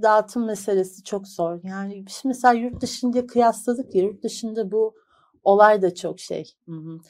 dağıtım 0.02 0.46
meselesi 0.46 1.04
çok 1.04 1.28
zor. 1.28 1.60
Yani 1.64 1.94
şimdi 1.94 2.28
mesela 2.28 2.54
yurt 2.54 2.82
dışında 2.82 3.28
kıyasladık 3.28 3.96
ya, 3.96 4.04
yurt 4.04 4.24
dışında 4.24 4.72
bu 4.72 4.96
olay 5.44 5.82
da 5.82 5.96
çok 5.96 6.20
şey. 6.20 6.56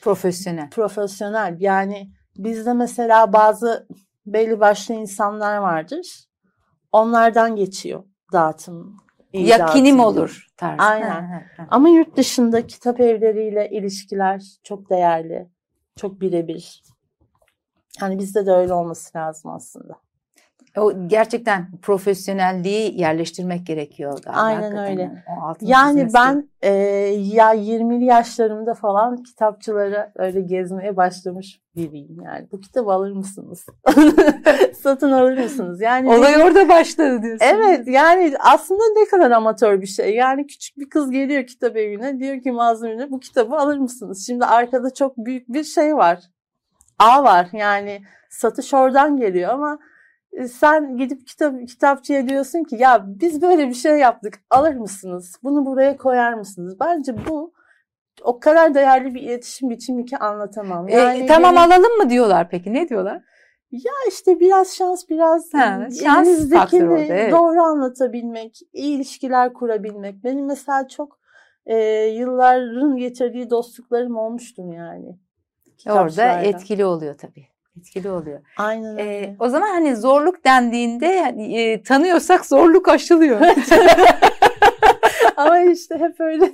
Profesyonel. 0.02 0.70
profesyonel. 0.70 1.58
Yani 1.60 2.12
bizde 2.38 2.74
mesela 2.74 3.34
bazı 3.34 3.88
belli 4.26 4.60
başlı 4.60 4.94
insanlar 4.94 5.58
vardır. 5.58 6.26
Onlardan 6.92 7.56
geçiyor 7.56 8.04
dağıtım. 8.32 8.98
Yakinim 9.34 9.98
dağıtım. 9.98 10.00
olur 10.00 10.48
tarzı. 10.58 10.84
Aynen. 10.84 11.48
Ama 11.70 11.90
yurt 11.90 12.18
dışında 12.18 12.68
kitap 12.68 13.00
evleriyle 13.00 13.70
ilişkiler 13.70 14.44
çok 14.64 14.90
değerli. 14.90 15.50
Çok 15.96 16.22
birebir. 16.22 16.84
Yani 18.02 18.20
bizde 18.20 18.46
de 18.46 18.52
öyle 18.52 18.74
olması 18.74 19.18
lazım 19.18 19.52
aslında. 19.52 20.05
O 20.78 21.08
gerçekten 21.08 21.68
profesyonelliği 21.82 23.00
yerleştirmek 23.00 23.68
gerekiyor 23.68 24.20
galiba. 24.24 24.42
Aynen 24.42 24.62
hakikaten. 24.62 24.92
öyle. 24.92 25.24
Yani 25.62 26.08
ben 26.14 26.50
e, 26.62 26.72
ya 27.34 27.56
20'li 27.56 28.06
yaşlarımda 28.06 28.74
falan 28.74 29.24
kitapçılara 29.24 30.12
öyle 30.16 30.42
gezmeye 30.42 30.98
başlamış 30.98 31.62
biriyim 31.76 32.22
yani. 32.22 32.48
Bu 32.52 32.62
kitabı 32.62 32.92
alır 32.92 33.12
mısınız? 33.12 33.66
Satın 34.82 35.12
alır 35.12 35.38
mısınız? 35.38 35.82
Yani 35.82 36.10
Olay 36.10 36.44
orada 36.44 36.70
başladı 36.70 37.22
diyorsun. 37.24 37.46
Evet 37.46 37.88
yani 37.88 38.34
aslında 38.40 38.84
ne 38.98 39.06
kadar 39.06 39.32
amatör 39.32 39.82
bir 39.82 39.88
şey. 39.88 40.16
Yani 40.16 40.48
küçük 40.48 40.78
bir 40.78 40.90
kız 40.90 41.12
geliyor 41.12 41.48
kitap 41.48 41.78
evine 41.78 42.20
diyor 42.20 42.42
ki 42.42 42.52
mağazamine 42.52 43.12
bu 43.12 43.20
kitabı 43.20 43.56
alır 43.56 43.78
mısınız? 43.78 44.26
Şimdi 44.28 44.46
arkada 44.46 44.94
çok 44.94 45.18
büyük 45.18 45.50
bir 45.50 45.64
şey 45.64 45.96
var. 45.96 46.20
Ağ 47.00 47.24
var 47.24 47.48
yani 47.54 48.02
satış 48.30 48.74
oradan 48.74 49.18
geliyor 49.18 49.50
ama 49.50 49.80
sen 50.52 50.98
gidip 50.98 51.28
kitap 51.28 51.68
kitapçıya 51.68 52.30
diyorsun 52.30 52.64
ki 52.64 52.76
ya 52.76 53.04
biz 53.08 53.42
böyle 53.42 53.70
bir 53.70 53.74
şey 53.74 53.98
yaptık 53.98 54.34
alır 54.50 54.76
mısınız? 54.76 55.36
Bunu 55.44 55.66
buraya 55.66 55.98
koyar 55.98 56.34
mısınız? 56.34 56.80
Bence 56.80 57.16
bu 57.30 57.54
o 58.24 58.40
kadar 58.40 58.74
değerli 58.74 59.16
bir 59.16 59.22
iletişim 59.22 59.70
biçimi 59.70 60.06
ki 60.06 60.18
anlatamam. 60.18 60.90
E, 60.90 60.92
Yani 60.92 61.26
tamam 61.26 61.56
benim- 61.56 61.72
alalım 61.72 61.98
mı 61.98 62.10
diyorlar 62.10 62.50
peki? 62.50 62.74
Ne 62.74 62.90
diyorlar? 62.90 63.22
ya 63.72 63.92
işte 64.10 64.40
biraz 64.40 64.76
şans, 64.76 65.10
biraz 65.10 65.54
Ha, 65.54 65.88
şans 66.04 66.28
elinizdekini 66.28 66.90
orada, 66.90 67.00
evet. 67.04 67.32
doğru 67.32 67.62
anlatabilmek, 67.62 68.60
iyi 68.74 68.96
ilişkiler 68.96 69.54
kurabilmek. 69.54 70.24
Benim 70.24 70.46
mesela 70.46 70.88
çok 70.88 71.20
e, 71.66 71.78
yılların 72.06 72.98
getirdiği 72.98 73.50
dostluklarım 73.50 74.18
olmuştum 74.18 74.72
yani. 74.72 75.18
Orada 75.90 76.42
etkili 76.42 76.86
oluyor 76.86 77.18
tabii. 77.18 77.48
Etkili 77.80 78.10
oluyor. 78.10 78.40
Aynen 78.58 79.00
öyle. 79.00 79.36
o 79.40 79.50
zaman 79.50 79.68
hani 79.68 79.96
zorluk 79.96 80.46
dendiğinde 80.46 81.08
e, 81.38 81.84
tanıyorsak 81.84 82.46
zorluk 82.46 82.88
aşılıyor. 82.90 83.42
Ama 85.38 85.60
işte 85.60 85.98
hep 85.98 86.20
öyle. 86.20 86.52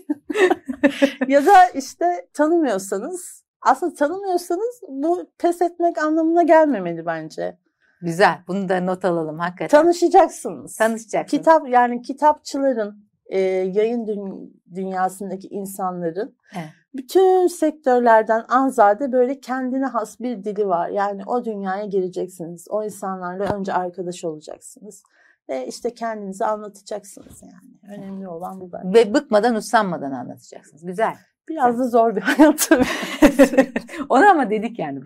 ya 1.28 1.46
da 1.46 1.66
işte 1.76 2.28
tanımıyorsanız, 2.34 3.44
aslında 3.62 3.94
tanımıyorsanız 3.94 4.82
bu 4.90 5.30
pes 5.38 5.62
etmek 5.62 5.98
anlamına 5.98 6.44
gelmemeli 6.44 7.06
bence. 7.06 7.58
Güzel. 8.02 8.40
Bunu 8.48 8.70
da 8.70 8.82
not 8.82 9.06
alalım 9.06 9.40
hakikaten. 9.40 9.82
Tanışacaksınız. 9.82 10.76
Tanışacaksınız. 10.78 11.32
Kitap 11.44 11.70
yani 11.70 12.02
kitapçıların, 12.02 13.06
e, 13.26 13.40
yayın 13.40 14.06
dü- 14.06 14.50
dünyasındaki 14.76 15.48
insanların 15.48 16.36
Evet. 16.56 16.70
Bütün 16.94 17.48
sektörlerden 17.48 18.46
anzade 18.48 19.12
böyle 19.12 19.40
kendine 19.40 19.86
has 19.86 20.20
bir 20.20 20.44
dili 20.44 20.68
var. 20.68 20.90
Yani 20.90 21.24
o 21.26 21.46
dünyaya 21.46 21.86
gireceksiniz. 21.86 22.68
O 22.70 22.84
insanlarla 22.84 23.56
önce 23.56 23.74
arkadaş 23.74 24.24
olacaksınız. 24.24 25.04
Ve 25.50 25.68
işte 25.68 25.94
kendinizi 25.94 26.46
anlatacaksınız 26.46 27.42
yani. 27.42 27.98
Önemli 27.98 28.28
olan 28.28 28.62
bu 28.62 28.72
bence. 28.72 29.00
Ve 29.00 29.14
bıkmadan 29.14 29.56
usanmadan 29.56 30.12
anlatacaksınız. 30.12 30.86
Güzel. 30.86 31.16
Biraz 31.50 31.80
da 31.80 31.88
zor 31.88 32.16
bir 32.16 32.22
hayat 32.22 32.68
tabii. 32.70 32.86
Onu 34.10 34.30
ama 34.30 34.50
dedik 34.50 34.80
yani. 34.80 35.00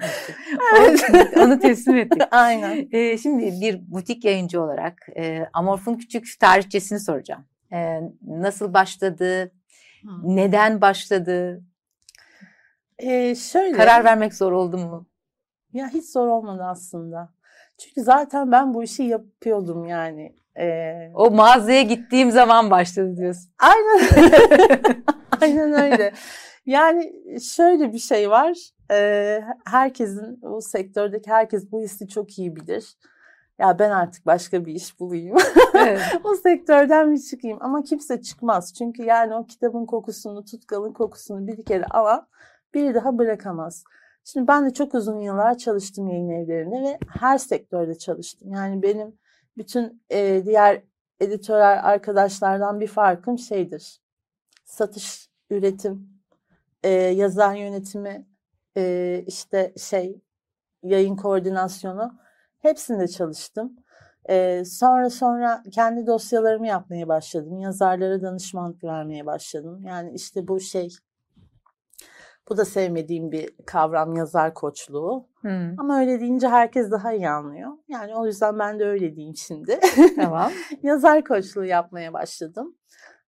Onu, 0.80 1.46
onu 1.46 1.60
teslim 1.60 1.98
ettik. 1.98 2.22
Aynen. 2.32 2.88
Ee, 2.92 3.18
şimdi 3.18 3.62
bir 3.62 3.92
butik 3.92 4.25
yayıncı 4.25 4.62
olarak 4.62 5.08
e, 5.18 5.46
Amorf'un 5.54 5.96
küçük 5.96 6.39
tarihçesini 6.39 7.00
soracağım. 7.00 7.46
Ee, 7.74 8.01
nasıl 8.27 8.74
başladı? 8.74 9.51
Neden 10.24 10.82
başladı? 10.82 11.63
Ee, 12.99 13.35
şöyle. 13.35 13.77
Karar 13.77 14.03
vermek 14.03 14.33
zor 14.33 14.51
oldu 14.51 14.77
mu? 14.77 15.05
Ya 15.73 15.87
hiç 15.87 16.11
zor 16.11 16.27
olmadı 16.27 16.63
aslında. 16.63 17.29
Çünkü 17.77 18.01
zaten 18.01 18.51
ben 18.51 18.73
bu 18.73 18.83
işi 18.83 19.03
yapıyordum 19.03 19.85
yani. 19.85 20.35
Ee, 20.59 21.11
O 21.15 21.31
mağazaya 21.31 21.81
gittiğim 21.81 22.31
zaman 22.31 22.71
başladı 22.71 23.17
diyorsun. 23.17 23.51
Aynen. 23.59 24.09
Aynen 25.41 25.73
öyle. 25.73 26.13
Yani 26.65 27.13
şöyle 27.43 27.93
bir 27.93 27.99
şey 27.99 28.29
var. 28.29 28.57
Ee, 28.91 29.41
herkesin, 29.65 30.41
bu 30.41 30.61
sektördeki 30.61 31.31
herkes 31.31 31.71
bu 31.71 31.81
hissi 31.81 32.07
çok 32.07 32.39
iyi 32.39 32.55
bilir. 32.55 32.97
Ya 33.59 33.79
ben 33.79 33.89
artık 33.91 34.25
başka 34.25 34.65
bir 34.65 34.75
iş 34.75 34.99
bulayım. 34.99 35.37
Evet. 35.75 36.01
o 36.23 36.35
sektörden 36.35 37.11
bir 37.11 37.19
çıkayım. 37.19 37.57
Ama 37.61 37.83
kimse 37.83 38.21
çıkmaz. 38.21 38.73
Çünkü 38.73 39.03
yani 39.03 39.35
o 39.35 39.45
kitabın 39.45 39.85
kokusunu, 39.85 40.45
tutkalın 40.45 40.93
kokusunu 40.93 41.47
bir 41.47 41.65
kere 41.65 41.85
alan 41.85 42.27
biri 42.75 42.94
daha 42.94 43.17
bırakamaz. 43.17 43.84
Şimdi 44.24 44.48
ben 44.48 44.65
de 44.65 44.74
çok 44.74 44.96
uzun 44.96 45.20
yıllar 45.20 45.58
çalıştım 45.58 46.08
yayın 46.08 46.29
evlerinde 46.29 46.82
ve 46.82 46.98
her 47.10 47.38
sektörde 47.38 47.98
çalıştım. 47.98 48.51
Yani 48.53 48.82
benim 48.82 49.17
bütün 49.58 50.03
e, 50.10 50.46
diğer 50.46 50.82
editörler 51.20 51.77
arkadaşlardan 51.84 52.79
bir 52.79 52.88
farkım 52.88 53.38
şeydir. 53.38 54.00
Satış, 54.65 55.29
üretim, 55.50 56.10
e, 56.84 56.89
yazar 56.89 57.55
yönetimi, 57.55 58.27
e, 58.77 59.24
işte 59.27 59.74
şey 59.77 60.22
yayın 60.84 61.15
koordinasyonu 61.15 62.20
hepsinde 62.60 63.08
çalıştım. 63.08 63.75
E, 64.29 64.65
sonra 64.65 65.10
sonra 65.10 65.63
kendi 65.72 66.08
dosyalarımı 66.08 66.67
yapmaya 66.67 67.08
başladım. 67.08 67.60
Yazarlara 67.60 68.22
danışmanlık 68.22 68.84
vermeye 68.84 69.25
başladım. 69.25 69.84
Yani 69.86 70.12
işte 70.15 70.48
bu 70.48 70.60
şey 70.60 70.89
bu 72.49 72.57
da 72.57 72.65
sevmediğim 72.65 73.31
bir 73.31 73.49
kavram 73.65 74.15
yazar 74.15 74.53
koçluğu. 74.53 75.27
Hmm, 75.41 75.79
Ama 75.79 75.99
öyle 75.99 76.19
deyince 76.19 76.47
herkes 76.47 76.91
daha 76.91 77.13
iyi 77.13 77.29
anlıyor. 77.29 77.71
Yani 77.87 78.15
o 78.15 78.25
yüzden 78.25 78.59
ben 78.59 78.79
de 78.79 78.85
öyle 78.85 79.15
diyeyim 79.15 79.35
şimdi. 79.35 79.79
tamam. 80.15 80.51
yazar 80.83 81.23
koçluğu 81.23 81.65
yapmaya 81.65 82.13
başladım. 82.13 82.75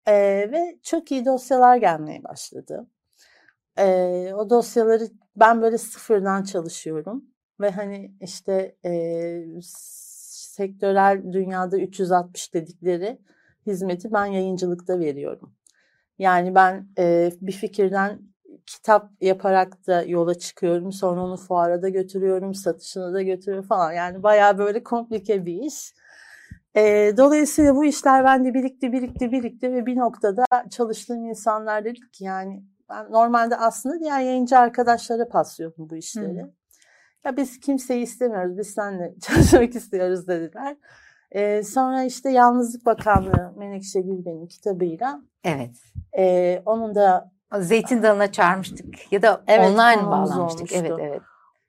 Ee, 0.08 0.14
ve 0.52 0.80
çok 0.84 1.12
iyi 1.12 1.26
dosyalar 1.26 1.78
gelmeye 1.78 2.24
başladı. 2.24 2.88
e, 3.80 4.32
o 4.36 4.50
dosyaları 4.50 5.04
ben 5.36 5.62
böyle 5.62 5.78
sıfırdan 5.78 6.44
çalışıyorum 6.44 7.26
ve 7.60 7.70
hani 7.72 8.12
işte 8.22 8.76
e, 8.86 8.92
sektörel 9.62 11.24
dünyada 11.34 11.78
360 11.78 12.54
dedikleri 12.54 13.20
hizmeti 13.66 14.14
ben 14.14 14.26
yayıncılıkta 14.26 15.00
veriyorum. 15.00 15.54
Yani 16.20 16.56
ben 16.56 16.88
e, 16.98 17.32
bir 17.42 17.52
fikirden 17.52 18.20
kitap 18.66 19.12
yaparak 19.22 19.88
da 19.88 20.04
yola 20.04 20.36
çıkıyorum. 20.36 20.92
Sonra 20.92 21.22
onu 21.22 21.38
fuara 21.38 21.82
da 21.82 21.90
götürüyorum, 21.90 22.54
satışına 22.54 23.14
da 23.14 23.22
götürüyorum 23.22 23.68
falan. 23.68 23.92
Yani 23.92 24.24
bayağı 24.24 24.58
böyle 24.58 24.84
komplike 24.84 25.46
bir 25.46 25.64
iş. 25.64 25.94
E, 26.76 27.14
dolayısıyla 27.18 27.76
bu 27.76 27.86
işler 27.86 28.24
bende 28.24 28.54
birikti, 28.54 28.92
birikti, 28.92 29.32
birikti 29.32 29.74
ve 29.74 29.86
bir 29.86 29.96
noktada 29.96 30.46
çalıştığım 30.70 31.26
insanlar 31.26 31.86
dedik 31.86 32.14
ki 32.14 32.24
yani 32.24 32.64
ben 32.90 33.12
normalde 33.12 33.58
aslında 33.58 34.00
diğer 34.00 34.20
yayıncı 34.20 34.58
arkadaşlara 34.58 35.28
paslıyordum 35.30 35.90
bu 35.90 35.96
işleri. 35.96 36.42
Hı. 36.42 36.52
Ya 37.26 37.38
biz 37.38 37.60
kimseyi 37.60 38.04
istemiyoruz, 38.04 38.58
biz 38.58 38.68
seninle 38.68 39.16
çalışmak 39.22 39.76
istiyoruz 39.76 40.28
dediler. 40.28 40.78
Ee, 41.32 41.64
sonra 41.64 42.04
işte 42.04 42.30
Yalnızlık 42.30 42.86
Bakanlığı 42.86 43.54
Menekşe 43.58 44.02
Gülben'in 44.02 44.48
kitabıyla 44.48 45.22
evet. 45.44 45.76
E, 46.18 46.62
onun 46.66 46.96
da 46.96 47.32
Zeytin 47.54 48.04
Dalı'na 48.04 48.32
çağırmıştık 48.32 49.12
ya 49.12 49.22
da 49.22 49.44
evet, 49.48 49.70
online 49.70 50.12
bağlanmıştık. 50.12 50.62
Olmuştu. 50.62 50.78
Evet, 50.80 50.92
evet. 51.00 51.22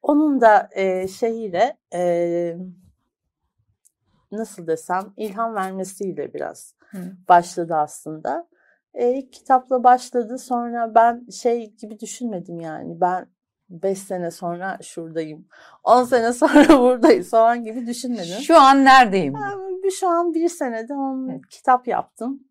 Onun 0.03 0.41
da 0.41 0.69
e, 0.73 1.09
şeyiyle 1.09 1.77
e, 1.95 2.57
nasıl 4.33 4.67
desem 4.67 5.13
ilham 5.17 5.55
vermesiyle 5.55 6.35
biraz 6.35 6.75
Hı. 6.91 6.99
başladı 7.29 7.75
aslında. 7.75 8.49
E, 8.95 9.11
ilk 9.11 9.33
kitapla 9.33 9.85
başladı 9.85 10.39
sonra 10.39 10.95
ben 10.95 11.27
şey 11.31 11.75
gibi 11.77 12.01
düşünmedim 12.01 12.61
yani 12.61 13.01
ben 13.01 13.27
5 13.71 13.99
sene 13.99 14.31
sonra 14.31 14.79
şuradayım. 14.83 15.49
10 15.85 16.05
sene 16.05 16.33
sonra 16.33 16.69
buradayız 16.81 17.31
falan 17.31 17.65
gibi 17.65 17.87
düşünmedim. 17.87 18.41
Şu 18.41 18.61
an 18.61 18.85
neredeyim? 18.85 19.35
Yani, 19.35 19.93
şu 19.93 20.09
an 20.09 20.35
bir 20.35 20.49
senede 20.49 20.95
on 20.95 21.29
evet. 21.29 21.41
kitap 21.51 21.89
yaptım. 21.89 22.43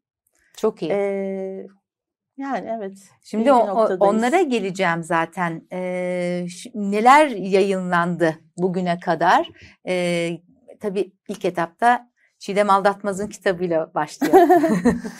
Çok 0.57 0.81
iyi. 0.81 0.91
Ee, 0.91 1.67
yani 2.37 2.69
evet. 2.77 2.97
Şimdi 3.23 3.53
o, 3.53 3.97
onlara 3.99 4.41
geleceğim 4.41 5.03
zaten. 5.03 5.61
Ee, 5.71 6.45
neler 6.75 7.27
yayınlandı 7.27 8.35
bugüne 8.57 8.99
kadar? 8.99 9.49
Ee, 9.87 10.29
tabii 10.79 11.11
ilk 11.27 11.45
etapta 11.45 12.07
Çiğdem 12.39 12.69
Aldatmaz'ın 12.69 13.27
kitabıyla 13.27 13.93
başlıyor. 13.93 14.33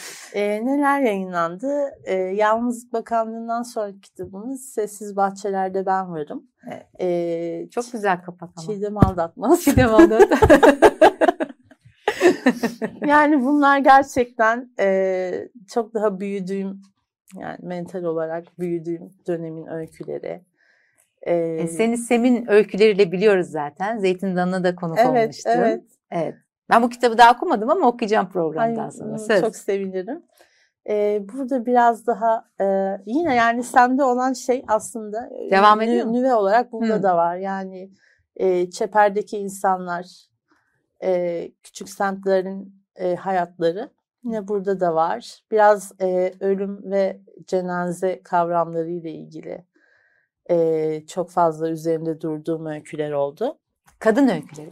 e, 0.33 0.65
neler 0.65 1.01
yayınlandı? 1.01 1.89
E, 2.03 2.13
Yalnızlık 2.15 2.93
Bakanlığı'ndan 2.93 3.63
sonraki 3.63 4.01
kitabımız 4.01 4.65
Sessiz 4.65 5.15
Bahçelerde 5.15 5.85
Ben 5.85 6.11
Varım. 6.11 6.43
Evet. 6.67 6.85
E, 6.99 7.69
Çok 7.69 7.91
güzel 7.91 8.21
kapak 8.21 8.49
ama. 8.57 8.65
Çiğdem 8.65 8.97
Aldatmaz. 8.97 9.61
Çiğdem 9.61 9.93
Aldatmaz. 9.93 10.49
yani 13.07 13.41
bunlar 13.45 13.77
gerçekten 13.77 14.69
e, 14.79 15.49
çok 15.67 15.93
daha 15.93 16.19
büyüdüğüm 16.19 16.81
yani 17.35 17.57
mental 17.61 18.03
olarak 18.03 18.59
büyüdüğüm 18.59 19.09
dönemin 19.27 19.67
öyküleri. 19.67 20.41
Ee, 21.21 21.67
Seni 21.67 21.97
Sem'in 21.97 22.51
öyküleriyle 22.51 23.11
biliyoruz 23.11 23.47
zaten. 23.47 23.97
Zeytin 23.97 24.35
Dalı'na 24.35 24.63
da 24.63 24.75
konuk 24.75 24.97
evet, 24.99 25.23
olmuştun. 25.23 25.49
Evet, 25.49 25.83
evet. 26.11 26.35
Ben 26.69 26.83
bu 26.83 26.89
kitabı 26.89 27.17
daha 27.17 27.33
okumadım 27.33 27.69
ama 27.69 27.87
okuyacağım 27.87 28.29
programdan 28.29 28.85
Ay, 28.85 28.91
sonra. 28.91 29.17
Söz. 29.17 29.41
Çok 29.41 29.55
sevinirim. 29.55 30.23
Ee, 30.89 31.21
burada 31.33 31.65
biraz 31.65 32.07
daha 32.07 32.45
e, 32.61 32.97
yine 33.05 33.35
yani 33.35 33.63
sende 33.63 34.03
olan 34.03 34.33
şey 34.33 34.63
aslında 34.67 35.29
devam 35.51 35.81
ediyor 35.81 36.07
nü, 36.07 36.13
nüve 36.13 36.33
olarak 36.33 36.71
bunda 36.71 36.95
Hı. 36.95 37.03
da 37.03 37.17
var. 37.17 37.35
Yani 37.35 37.91
e, 38.35 38.69
çeperdeki 38.69 39.37
insanlar, 39.37 40.05
e, 41.03 41.51
küçük 41.63 41.89
semtlerin 41.89 42.83
e, 42.95 43.15
hayatları 43.15 43.89
yine 44.23 44.47
burada 44.47 44.79
da 44.79 44.95
var. 44.95 45.39
Biraz 45.51 45.91
e, 46.01 46.33
ölüm 46.39 46.91
ve 46.91 47.21
cenaze 47.47 48.21
kavramları 48.23 48.89
ile 48.89 49.11
ilgili 49.11 49.65
e, 50.49 51.05
çok 51.07 51.31
fazla 51.31 51.69
üzerinde 51.69 52.21
durduğum 52.21 52.65
öyküler 52.65 53.11
oldu. 53.11 53.59
Kadın 53.99 54.27
öyküleri 54.27 54.71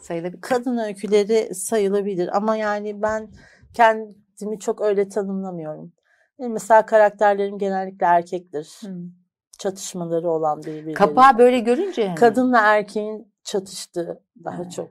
sayılabilir. 0.00 0.40
Kadın 0.40 0.78
öyküleri 0.78 1.54
sayılabilir 1.54 2.36
ama 2.36 2.56
yani 2.56 3.02
ben 3.02 3.28
kendimi 3.74 4.58
çok 4.60 4.80
öyle 4.80 5.08
tanımlamıyorum. 5.08 5.92
Benim 6.38 6.52
mesela 6.52 6.86
karakterlerim 6.86 7.58
genellikle 7.58 8.06
erkektir. 8.06 8.78
Hmm. 8.80 9.10
Çatışmaları 9.58 10.30
olan 10.30 10.62
birbirleri. 10.62 10.94
Kapağı 10.94 11.38
böyle 11.38 11.58
görünce 11.58 12.02
yani. 12.02 12.14
Kadınla 12.14 12.60
erkeğin 12.60 13.32
çatıştığı 13.44 14.22
daha 14.44 14.62
evet. 14.62 14.72
çok. 14.72 14.90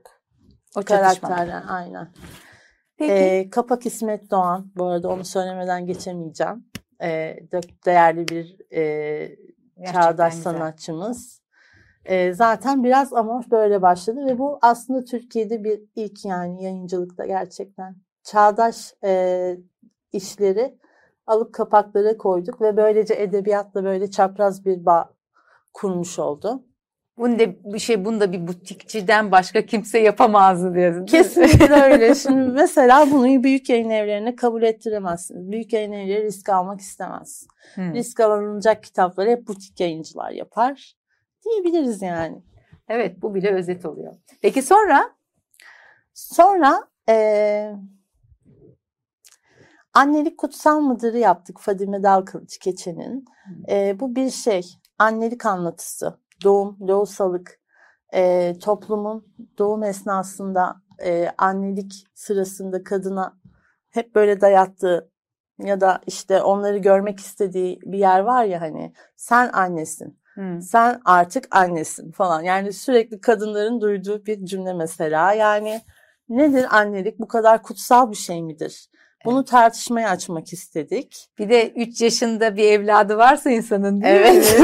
O 0.76 0.82
karakterler 0.82 1.62
aynen. 1.68 2.08
Peki. 2.96 3.12
Ee, 3.12 3.50
Kapak 3.50 3.86
İsmet 3.86 4.30
Doğan. 4.30 4.72
Bu 4.76 4.84
arada 4.84 5.08
onu 5.08 5.24
söylemeden 5.24 5.86
geçemeyeceğim. 5.86 6.66
Ee, 7.02 7.36
değerli 7.86 8.28
bir 8.28 8.56
e, 8.76 9.36
çağdaş 9.92 10.34
güzel. 10.34 10.52
sanatçımız. 10.52 11.42
E, 12.04 12.32
zaten 12.32 12.84
biraz 12.84 13.12
ama 13.12 13.44
böyle 13.50 13.82
başladı 13.82 14.26
ve 14.26 14.38
bu 14.38 14.58
aslında 14.62 15.04
Türkiye'de 15.04 15.64
bir 15.64 15.82
ilk 15.96 16.24
yani 16.24 16.64
yayıncılıkta 16.64 17.26
gerçekten. 17.26 17.96
Çağdaş 18.22 18.94
e, 19.04 19.56
işleri 20.12 20.78
alıp 21.26 21.54
kapaklara 21.54 22.16
koyduk 22.16 22.60
ve 22.60 22.76
böylece 22.76 23.14
edebiyatla 23.14 23.84
böyle 23.84 24.10
çapraz 24.10 24.64
bir 24.64 24.86
bağ 24.86 25.14
kurmuş 25.74 26.18
oldu. 26.18 26.64
Bunda 27.18 27.44
bir 27.74 27.78
şey 27.78 28.04
bunda 28.04 28.32
bir 28.32 28.46
butikçiden 28.46 29.32
başka 29.32 29.66
kimse 29.66 29.98
yapamazdı 29.98 30.74
diyorsun. 30.74 31.06
Kesinlikle 31.06 31.74
öyle. 31.74 32.14
Şimdi 32.14 32.50
mesela 32.52 33.10
bunu 33.10 33.44
büyük 33.44 33.68
yayın 33.68 33.90
evlerine 33.90 34.36
kabul 34.36 34.62
ettiremezsiniz. 34.62 35.50
Büyük 35.52 35.72
yayın 35.72 35.92
evleri 35.92 36.24
risk 36.24 36.48
almak 36.48 36.80
istemez. 36.80 37.46
Hmm. 37.74 37.94
Risk 37.94 38.20
alınacak 38.20 38.82
kitapları 38.82 39.30
hep 39.30 39.48
butik 39.48 39.80
yayıncılar 39.80 40.30
yapar 40.30 40.94
diyebiliriz 41.44 42.02
yani. 42.02 42.42
Evet 42.88 43.22
bu 43.22 43.34
bile 43.34 43.54
özet 43.54 43.86
oluyor. 43.86 44.14
Peki 44.42 44.62
sonra? 44.62 45.10
Sonra 46.14 46.88
e, 47.08 47.72
Annelik 49.94 50.38
Kutsal 50.38 50.80
Mıdır'ı 50.80 51.18
yaptık 51.18 51.60
Fadime 51.60 52.02
Dalkılıç 52.02 52.58
Keçen'in. 52.58 53.24
E, 53.68 54.00
bu 54.00 54.16
bir 54.16 54.30
şey 54.30 54.62
annelik 54.98 55.46
anlatısı. 55.46 56.18
Doğum, 56.44 56.76
lohusalık, 56.88 57.60
e, 58.14 58.54
toplumun 58.62 59.34
doğum 59.58 59.82
esnasında 59.82 60.76
e, 61.04 61.28
annelik 61.38 62.06
sırasında 62.14 62.84
kadına 62.84 63.38
hep 63.90 64.14
böyle 64.14 64.40
dayattığı 64.40 65.10
ya 65.58 65.80
da 65.80 66.00
işte 66.06 66.42
onları 66.42 66.78
görmek 66.78 67.20
istediği 67.20 67.80
bir 67.82 67.98
yer 67.98 68.20
var 68.20 68.44
ya 68.44 68.60
hani 68.60 68.92
sen 69.16 69.50
annesin 69.52 70.22
Hmm. 70.34 70.62
Sen 70.62 71.00
artık 71.04 71.56
annesin 71.56 72.12
falan. 72.12 72.42
Yani 72.42 72.72
sürekli 72.72 73.20
kadınların 73.20 73.80
duyduğu 73.80 74.26
bir 74.26 74.44
cümle 74.44 74.72
mesela. 74.72 75.32
Yani 75.32 75.80
nedir 76.28 76.66
annelik? 76.70 77.18
Bu 77.18 77.28
kadar 77.28 77.62
kutsal 77.62 78.10
bir 78.10 78.16
şey 78.16 78.42
midir? 78.42 78.88
Bunu 79.24 79.44
tartışmaya 79.44 80.10
açmak 80.10 80.52
istedik. 80.52 81.28
Bir 81.38 81.48
de 81.48 81.70
3 81.70 82.00
yaşında 82.00 82.56
bir 82.56 82.64
evladı 82.64 83.16
varsa 83.16 83.50
insanın 83.50 84.02
değil 84.02 84.14
evet. 84.14 84.56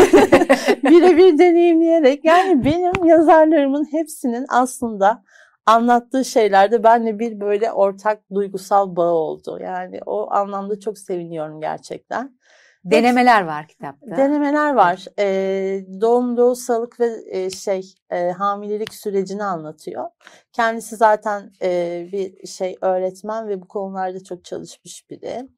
Birebir 0.85 1.39
deneyimleyerek. 1.39 2.25
Yani 2.25 2.65
benim 2.65 3.05
yazarlarımın 3.05 3.87
hepsinin 3.93 4.47
aslında 4.49 5.23
anlattığı 5.67 6.25
şeylerde 6.25 6.85
benle 6.85 7.19
bir 7.19 7.41
böyle 7.41 7.73
ortak 7.73 8.31
duygusal 8.35 8.97
bağ 8.97 9.13
oldu. 9.13 9.59
Yani 9.63 10.01
o 10.07 10.31
anlamda 10.31 10.81
çok 10.81 10.99
seviniyorum 10.99 11.61
gerçekten. 11.61 12.39
Denemeler 12.85 13.43
var 13.43 13.69
kitapta. 13.69 14.17
Denemeler 14.17 14.75
var. 14.75 15.07
Ee, 15.19 15.87
doğum, 16.01 16.37
doğusalık 16.37 17.01
ve 17.01 17.11
e, 17.27 17.51
şey 17.51 17.95
e, 18.11 18.31
hamilelik 18.31 18.95
sürecini 18.95 19.45
anlatıyor. 19.45 20.05
Kendisi 20.53 20.97
zaten 20.97 21.53
e, 21.63 22.09
bir 22.13 22.47
şey 22.47 22.77
öğretmen 22.81 23.49
ve 23.49 23.63
bu 23.63 23.69
konularda 23.69 24.25
çok 24.25 24.45
çalışmış 24.45 25.11
biri. 25.11 25.49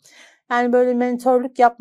Yani 0.51 0.73
böyle 0.73 0.95
mentorluk 0.95 1.59
yap, 1.59 1.79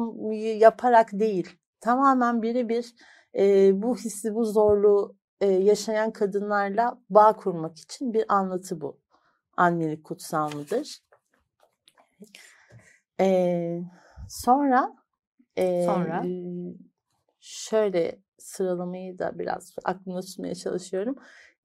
yaparak 0.58 1.10
değil, 1.12 1.58
tamamen 1.82 2.41
birebir 2.41 2.93
e, 3.38 3.71
bu 3.82 3.97
hissi, 3.97 4.36
bu 4.36 4.45
zorluğu 4.45 5.15
e, 5.41 5.47
yaşayan 5.47 6.12
kadınlarla 6.12 6.99
bağ 7.10 7.34
kurmak 7.34 7.78
için 7.78 8.13
bir 8.13 8.25
anlatı 8.30 8.82
bu. 8.82 8.99
Annelik 9.58 10.04
kutsal 10.04 10.52
mıdır? 10.56 10.99
E, 13.19 13.82
sonra 14.30 14.98
ee, 15.59 15.83
Sonra? 15.85 16.23
Şöyle 17.39 18.19
sıralamayı 18.37 19.19
da 19.19 19.39
biraz 19.39 19.75
aklımda 19.85 20.21
tutmaya 20.21 20.55
çalışıyorum. 20.55 21.15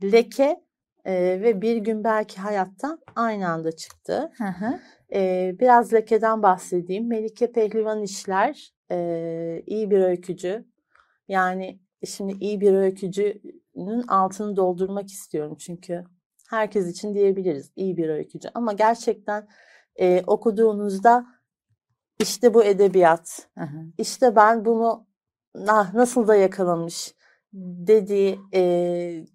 Leke, 0.02 0.61
e, 1.04 1.40
ve 1.42 1.61
bir 1.62 1.76
gün 1.76 2.04
belki 2.04 2.40
hayatta 2.40 2.98
aynı 3.16 3.48
anda 3.48 3.72
çıktı. 3.72 4.33
Hı 4.38 4.44
hı. 4.44 4.80
E, 5.12 5.52
biraz 5.61 5.92
lekeden 5.92 6.42
bahsedeyim. 6.42 7.09
Melike 7.09 7.52
Pehlivan 7.52 8.02
işler 8.02 8.72
e, 8.90 9.62
iyi 9.66 9.90
bir 9.90 10.00
öykücü. 10.00 10.64
Yani 11.28 11.78
şimdi 12.07 12.33
iyi 12.40 12.61
bir 12.61 12.72
öykücünün 12.72 14.02
altını 14.09 14.57
doldurmak 14.57 15.11
istiyorum 15.11 15.57
çünkü 15.59 16.04
herkes 16.50 16.90
için 16.90 17.14
diyebiliriz 17.14 17.72
iyi 17.76 17.96
bir 17.96 18.09
öykücü. 18.09 18.48
Ama 18.54 18.72
gerçekten 18.72 19.48
e, 19.96 20.22
okuduğunuzda 20.26 21.26
işte 22.18 22.55
bu 22.55 22.64
edebiyat, 22.64 23.48
Hı 23.59 23.64
hı. 23.64 23.87
işte 23.98 24.37
ben 24.37 24.64
bunu 24.64 25.07
ah, 25.68 25.94
nasıl 25.94 26.29
da 26.29 26.35
yakalamış 26.35 27.14
dediği 27.53 28.40
e, 28.55 29.27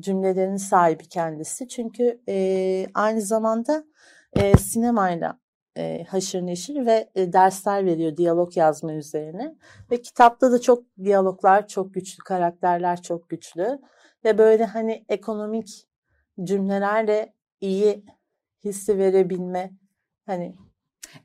cümlelerin 0.00 0.56
sahibi 0.56 1.08
kendisi. 1.08 1.68
Çünkü 1.68 2.20
e, 2.28 2.86
aynı 2.94 3.20
zamanda 3.20 3.84
e, 4.32 4.56
sinemayla 4.56 5.38
e, 5.76 6.04
haşır 6.04 6.42
neşir 6.46 6.86
ve 6.86 7.10
e, 7.14 7.32
dersler 7.32 7.86
veriyor 7.86 8.16
diyalog 8.16 8.56
yazma 8.56 8.92
üzerine. 8.92 9.56
Ve 9.90 10.02
kitapta 10.02 10.52
da 10.52 10.60
çok 10.60 10.84
diyaloglar 11.04 11.68
çok 11.68 11.94
güçlü, 11.94 12.24
karakterler 12.24 13.02
çok 13.02 13.28
güçlü. 13.28 13.78
Ve 14.24 14.38
böyle 14.38 14.64
hani 14.64 15.04
ekonomik 15.08 15.88
cümlelerle 16.42 17.34
iyi 17.60 18.04
hissi 18.64 18.98
verebilme 18.98 19.70
hani 20.26 20.56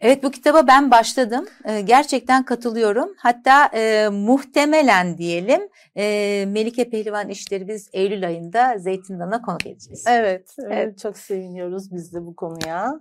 Evet 0.02 0.24
bu 0.24 0.32
kitaba 0.32 0.67
ben 0.67 0.91
başladım. 0.91 1.46
Ee, 1.65 1.82
gerçekten 1.82 2.43
katılıyorum. 2.43 3.13
Hatta 3.17 3.65
e, 3.65 4.10
muhtemelen 4.10 5.17
diyelim 5.17 5.62
e, 5.98 6.46
Melike 6.48 6.89
Pehlivan 6.89 7.30
işleri 7.30 7.67
biz 7.67 7.89
Eylül 7.93 8.28
ayında 8.28 8.78
Zeytindan'a 8.78 9.41
konuk 9.41 9.65
edeceğiz. 9.65 10.06
Evet, 10.08 10.56
Evet. 10.60 10.72
evet. 10.72 11.00
çok 11.00 11.17
seviniyoruz 11.17 11.91
biz 11.93 12.13
de 12.13 12.26
bu 12.26 12.36
konuya. 12.36 13.00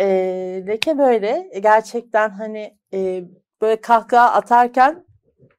Ee, 0.00 0.06
leke 0.66 0.98
böyle 0.98 1.50
gerçekten 1.62 2.30
hani 2.30 2.78
e, 2.94 3.24
böyle 3.62 3.80
kahkaha 3.80 4.32
atarken 4.32 5.04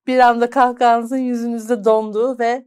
bir 0.08 0.20
anda 0.20 0.50
kahkahanızın 0.50 1.18
yüzünüzde 1.18 1.86
donduğu 1.86 2.40
ve 2.40 2.66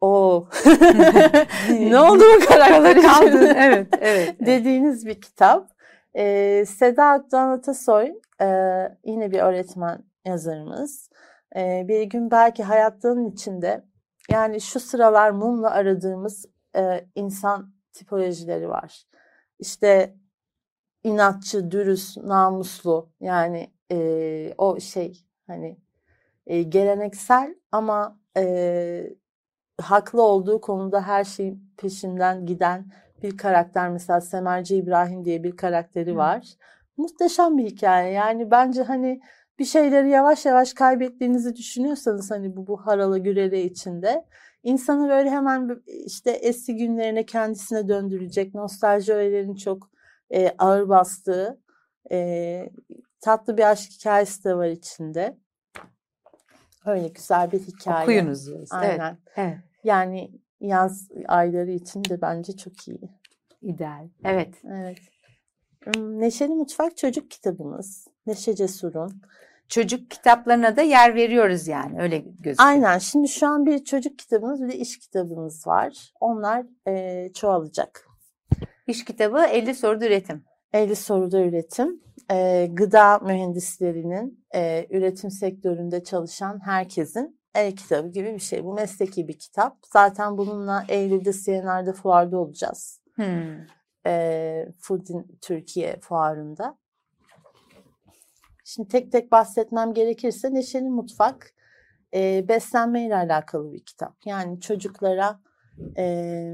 o 0.00 0.48
ne 1.70 2.00
oldu 2.00 2.24
bu 2.36 2.46
karakter 2.46 3.02
Kaldın. 3.02 3.42
Evet, 3.42 3.56
evet. 3.56 3.88
evet. 4.00 4.36
dediğiniz 4.40 5.06
bir 5.06 5.20
kitap. 5.20 5.77
Ee, 6.16 6.64
Seda 6.66 7.06
Akdoğan 7.06 7.48
Atasoy 7.48 8.12
e, 8.40 8.46
yine 9.04 9.30
bir 9.30 9.40
öğretmen 9.40 10.04
yazarımız. 10.24 11.10
Ee, 11.56 11.84
bir 11.88 12.02
gün 12.02 12.30
belki 12.30 12.62
hayatının 12.62 13.30
içinde 13.30 13.84
yani 14.30 14.60
şu 14.60 14.80
sıralar 14.80 15.30
mumla 15.30 15.70
aradığımız 15.70 16.46
e, 16.76 17.06
insan 17.14 17.72
tipolojileri 17.92 18.68
var. 18.68 19.02
İşte 19.58 20.14
inatçı, 21.04 21.70
dürüst, 21.70 22.16
namuslu 22.16 23.10
yani 23.20 23.70
e, 23.92 24.54
o 24.58 24.80
şey 24.80 25.24
hani 25.46 25.78
e, 26.46 26.62
geleneksel 26.62 27.54
ama 27.72 28.20
e, 28.36 29.16
haklı 29.80 30.22
olduğu 30.22 30.60
konuda 30.60 31.02
her 31.02 31.24
şeyin 31.24 31.74
peşinden 31.76 32.46
giden 32.46 32.92
bir 33.22 33.36
karakter 33.36 33.90
mesela 33.90 34.20
Semerci 34.20 34.76
İbrahim 34.76 35.24
diye 35.24 35.42
bir 35.42 35.56
karakteri 35.56 36.12
Hı. 36.12 36.16
var. 36.16 36.46
Muhteşem 36.96 37.58
bir 37.58 37.64
hikaye. 37.64 38.12
Yani 38.12 38.50
bence 38.50 38.82
hani 38.82 39.20
bir 39.58 39.64
şeyleri 39.64 40.10
yavaş 40.10 40.46
yavaş 40.46 40.74
kaybettiğinizi 40.74 41.56
düşünüyorsanız 41.56 42.30
hani 42.30 42.56
bu, 42.56 42.66
bu 42.66 42.76
haralı 42.76 43.18
gürele 43.18 43.64
içinde 43.64 44.24
insanı 44.62 45.08
böyle 45.08 45.30
hemen 45.30 45.82
işte 45.86 46.30
eski 46.30 46.76
günlerine 46.76 47.26
kendisine 47.26 47.88
döndürecek 47.88 48.54
nostalji 48.54 49.14
öğelerinin 49.14 49.54
çok 49.54 49.90
e, 50.30 50.54
ağır 50.58 50.88
bastığı 50.88 51.60
e, 52.12 52.70
tatlı 53.20 53.56
bir 53.56 53.70
aşk 53.70 53.90
hikayesi 53.90 54.44
de 54.44 54.54
var 54.54 54.68
içinde. 54.68 55.36
Öyle 56.86 57.08
güzel 57.08 57.52
bir 57.52 57.60
hikaye. 57.60 58.02
Okuyunuz 58.02 58.46
diyoruz. 58.46 58.70
Evet, 58.74 59.00
Aynen. 59.00 59.18
evet. 59.36 59.58
Yani 59.84 60.30
yaz 60.60 61.08
ayları 61.28 61.70
için 61.70 62.04
de 62.04 62.20
bence 62.20 62.56
çok 62.56 62.88
iyi. 62.88 63.00
İdeal. 63.62 64.08
Evet. 64.24 64.54
Evet. 64.64 64.98
Neşeli 65.96 66.54
Mutfak 66.54 66.96
çocuk 66.96 67.30
kitabımız. 67.30 68.08
Neşe 68.26 68.54
Cesur'un. 68.54 69.22
Çocuk 69.68 70.10
kitaplarına 70.10 70.76
da 70.76 70.82
yer 70.82 71.14
veriyoruz 71.14 71.68
yani 71.68 72.00
öyle 72.02 72.18
gözüküyor. 72.18 72.56
Aynen. 72.58 72.98
Şimdi 72.98 73.28
şu 73.28 73.46
an 73.46 73.66
bir 73.66 73.84
çocuk 73.84 74.18
kitabımız 74.18 74.62
bir 74.62 74.68
de 74.68 74.76
iş 74.76 74.98
kitabımız 74.98 75.66
var. 75.66 76.12
Onlar 76.20 76.66
eee, 76.86 77.30
çoğalacak. 77.34 78.06
İş 78.86 79.04
kitabı 79.04 79.38
50 79.40 79.74
soruda 79.74 80.06
üretim. 80.06 80.44
50 80.72 80.96
soruda 80.96 81.40
üretim. 81.40 82.00
Eee, 82.30 82.66
gıda 82.66 83.18
mühendislerinin 83.18 84.44
eee, 84.54 84.86
üretim 84.90 85.30
sektöründe 85.30 86.04
çalışan 86.04 86.60
herkesin 86.64 87.37
el 87.54 87.76
kitabı 87.76 88.08
gibi 88.08 88.34
bir 88.34 88.38
şey. 88.38 88.64
Bu 88.64 88.74
mesleki 88.74 89.28
bir 89.28 89.38
kitap. 89.38 89.76
Zaten 89.92 90.38
bununla 90.38 90.84
Eylül'de 90.88 91.32
CNR'da 91.32 91.92
fuarda 91.92 92.38
olacağız. 92.38 93.00
Hmm. 93.14 93.66
e, 94.06 94.66
Food 94.80 95.06
in 95.06 95.38
Türkiye 95.40 96.00
fuarında. 96.00 96.78
Şimdi 98.64 98.88
tek 98.88 99.12
tek 99.12 99.32
bahsetmem 99.32 99.94
gerekirse 99.94 100.54
Neşeli 100.54 100.88
Mutfak 100.88 101.54
e, 102.14 102.48
beslenme 102.48 103.06
ile 103.06 103.16
alakalı 103.16 103.72
bir 103.72 103.84
kitap. 103.84 104.14
Yani 104.24 104.60
çocuklara 104.60 105.40
e, 105.96 106.44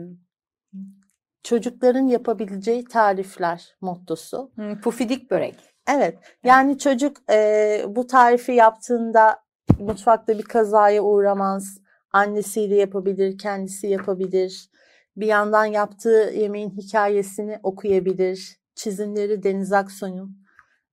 çocukların 1.42 2.06
yapabileceği 2.06 2.84
tarifler 2.84 3.76
mottosu. 3.80 4.50
Hmm, 4.54 4.80
Pufidik 4.80 5.30
börek. 5.30 5.74
Evet, 5.90 6.18
yani 6.44 6.78
çocuk 6.78 7.16
e, 7.30 7.84
bu 7.88 8.06
tarifi 8.06 8.52
yaptığında 8.52 9.43
mutfakta 9.80 10.38
bir 10.38 10.42
kazaya 10.42 11.02
uğramaz. 11.02 11.78
Annesiyle 12.12 12.76
yapabilir, 12.76 13.38
kendisi 13.38 13.86
yapabilir. 13.86 14.70
Bir 15.16 15.26
yandan 15.26 15.64
yaptığı 15.64 16.32
yemeğin 16.34 16.70
hikayesini 16.70 17.58
okuyabilir. 17.62 18.56
Çizimleri 18.74 19.42
Deniz 19.42 19.72
Aksoy'un 19.72 20.38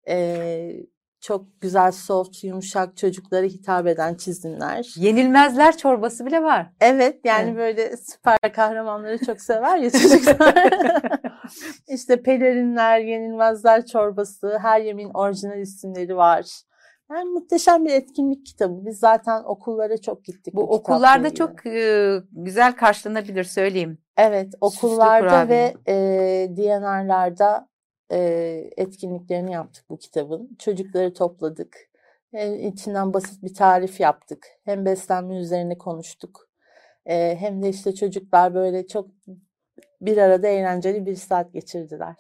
e, 0.08 0.72
çok 1.22 1.62
güzel, 1.62 1.92
soft, 1.92 2.44
yumuşak 2.44 2.98
çocuklara 2.98 3.46
hitap 3.46 3.88
eden 3.88 4.16
çizimler. 4.16 4.94
Yenilmezler 4.96 5.78
çorbası 5.78 6.26
bile 6.26 6.44
var. 6.44 6.70
Evet 6.82 7.20
yani 7.24 7.50
Evet. 7.50 7.58
böyle 7.58 7.98
süper 7.98 8.54
kahramanları 8.54 9.26
çok 9.26 9.42
sever 9.42 9.78
ya 9.78 9.90
çocuklar. 9.92 10.56
işte 11.88 12.24
pelerinler, 12.24 13.00
yenilmezler 13.00 13.86
çorbası, 13.86 14.58
her 14.62 14.82
yemeğin 14.82 15.12
orijinal 15.14 15.60
isimleri 15.60 16.16
var. 16.16 16.46
Yani 17.12 17.30
muhteşem 17.30 17.86
bir 17.86 17.92
etkinlik 17.92 18.46
kitabı. 18.46 18.86
Biz 18.86 19.00
zaten 19.00 19.44
okullara 19.44 19.98
çok 19.98 20.26
gittik. 20.26 20.54
Bu 20.54 20.62
kitapla 20.62 20.78
okullarda 20.78 21.34
çok 21.34 21.66
e, 21.66 22.18
güzel 22.32 22.76
karşılanabilir 22.76 23.44
söyleyeyim. 23.44 23.98
Evet, 24.18 24.54
okullarda 24.62 25.50
ve 25.50 25.74
e, 25.88 25.94
DNR'larda 26.58 27.70
e, 28.12 28.20
etkinliklerini 28.78 29.52
yaptık 29.52 29.86
bu 29.90 29.98
kitabın. 29.98 30.56
Çocukları 30.60 31.14
topladık. 31.14 31.78
E, 32.34 32.60
içinden 32.60 33.14
basit 33.14 33.44
bir 33.44 33.54
tarif 33.54 34.00
yaptık. 34.00 34.48
Hem 34.66 34.86
beslenme 34.86 35.38
üzerine 35.38 35.78
konuştuk. 35.78 36.50
E, 37.06 37.36
hem 37.40 37.64
de 37.64 37.70
işte 37.70 37.96
çocuklar 37.96 38.54
böyle 38.54 38.88
çok 38.88 39.08
bir 40.02 40.18
arada 40.18 40.48
eğlenceli 40.48 41.06
bir 41.06 41.16
saat 41.16 41.54
geçirdiler 41.54 42.16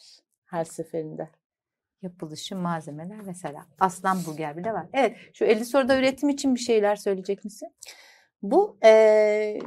her 0.45 0.65
seferinde. 0.65 1.29
Yapılışı 2.01 2.55
malzemeler 2.55 3.21
mesela. 3.25 3.65
Aslan 3.79 4.17
burger 4.27 4.57
bile 4.57 4.73
var. 4.73 4.85
Evet 4.93 5.17
şu 5.33 5.45
50 5.45 5.65
soruda 5.65 5.97
üretim 5.97 6.29
için 6.29 6.55
bir 6.55 6.59
şeyler 6.59 6.95
söyleyecek 6.95 7.43
misin? 7.43 7.75
Bu 8.41 8.77
e, 8.85 9.59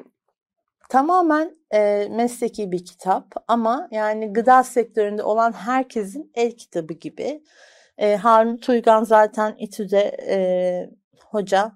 tamamen 0.88 1.56
e, 1.70 2.08
mesleki 2.10 2.72
bir 2.72 2.84
kitap 2.84 3.34
ama 3.48 3.88
yani 3.90 4.32
gıda 4.32 4.62
sektöründe 4.62 5.22
olan 5.22 5.52
herkesin 5.52 6.30
el 6.34 6.52
kitabı 6.52 6.92
gibi. 6.92 7.42
E, 7.98 8.16
Harun 8.16 8.56
Tuygan 8.56 9.04
zaten 9.04 9.54
İTÜ'de 9.58 10.16
e, 10.28 10.36
hoca. 11.20 11.72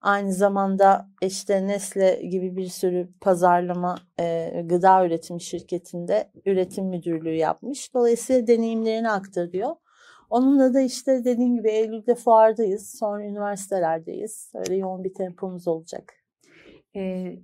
Aynı 0.00 0.32
zamanda 0.32 1.08
işte 1.22 1.66
Nesle 1.66 2.22
gibi 2.22 2.56
bir 2.56 2.68
sürü 2.68 3.08
pazarlama 3.20 3.98
e, 4.20 4.52
gıda 4.64 5.06
üretimi 5.06 5.40
şirketinde 5.40 6.30
üretim 6.46 6.86
müdürlüğü 6.86 7.34
yapmış. 7.34 7.94
Dolayısıyla 7.94 8.46
deneyimlerini 8.46 9.10
aktarıyor. 9.10 9.76
Onunla 10.30 10.74
da 10.74 10.80
işte 10.80 11.24
dediğim 11.24 11.56
gibi 11.56 11.70
Eylül'de 11.70 12.14
fuardayız. 12.14 12.98
Sonra 12.98 13.24
üniversitelerdeyiz. 13.24 14.52
Öyle 14.54 14.76
yoğun 14.76 15.04
bir 15.04 15.14
tempomuz 15.14 15.68
olacak. 15.68 16.14
Ee, 16.96 17.38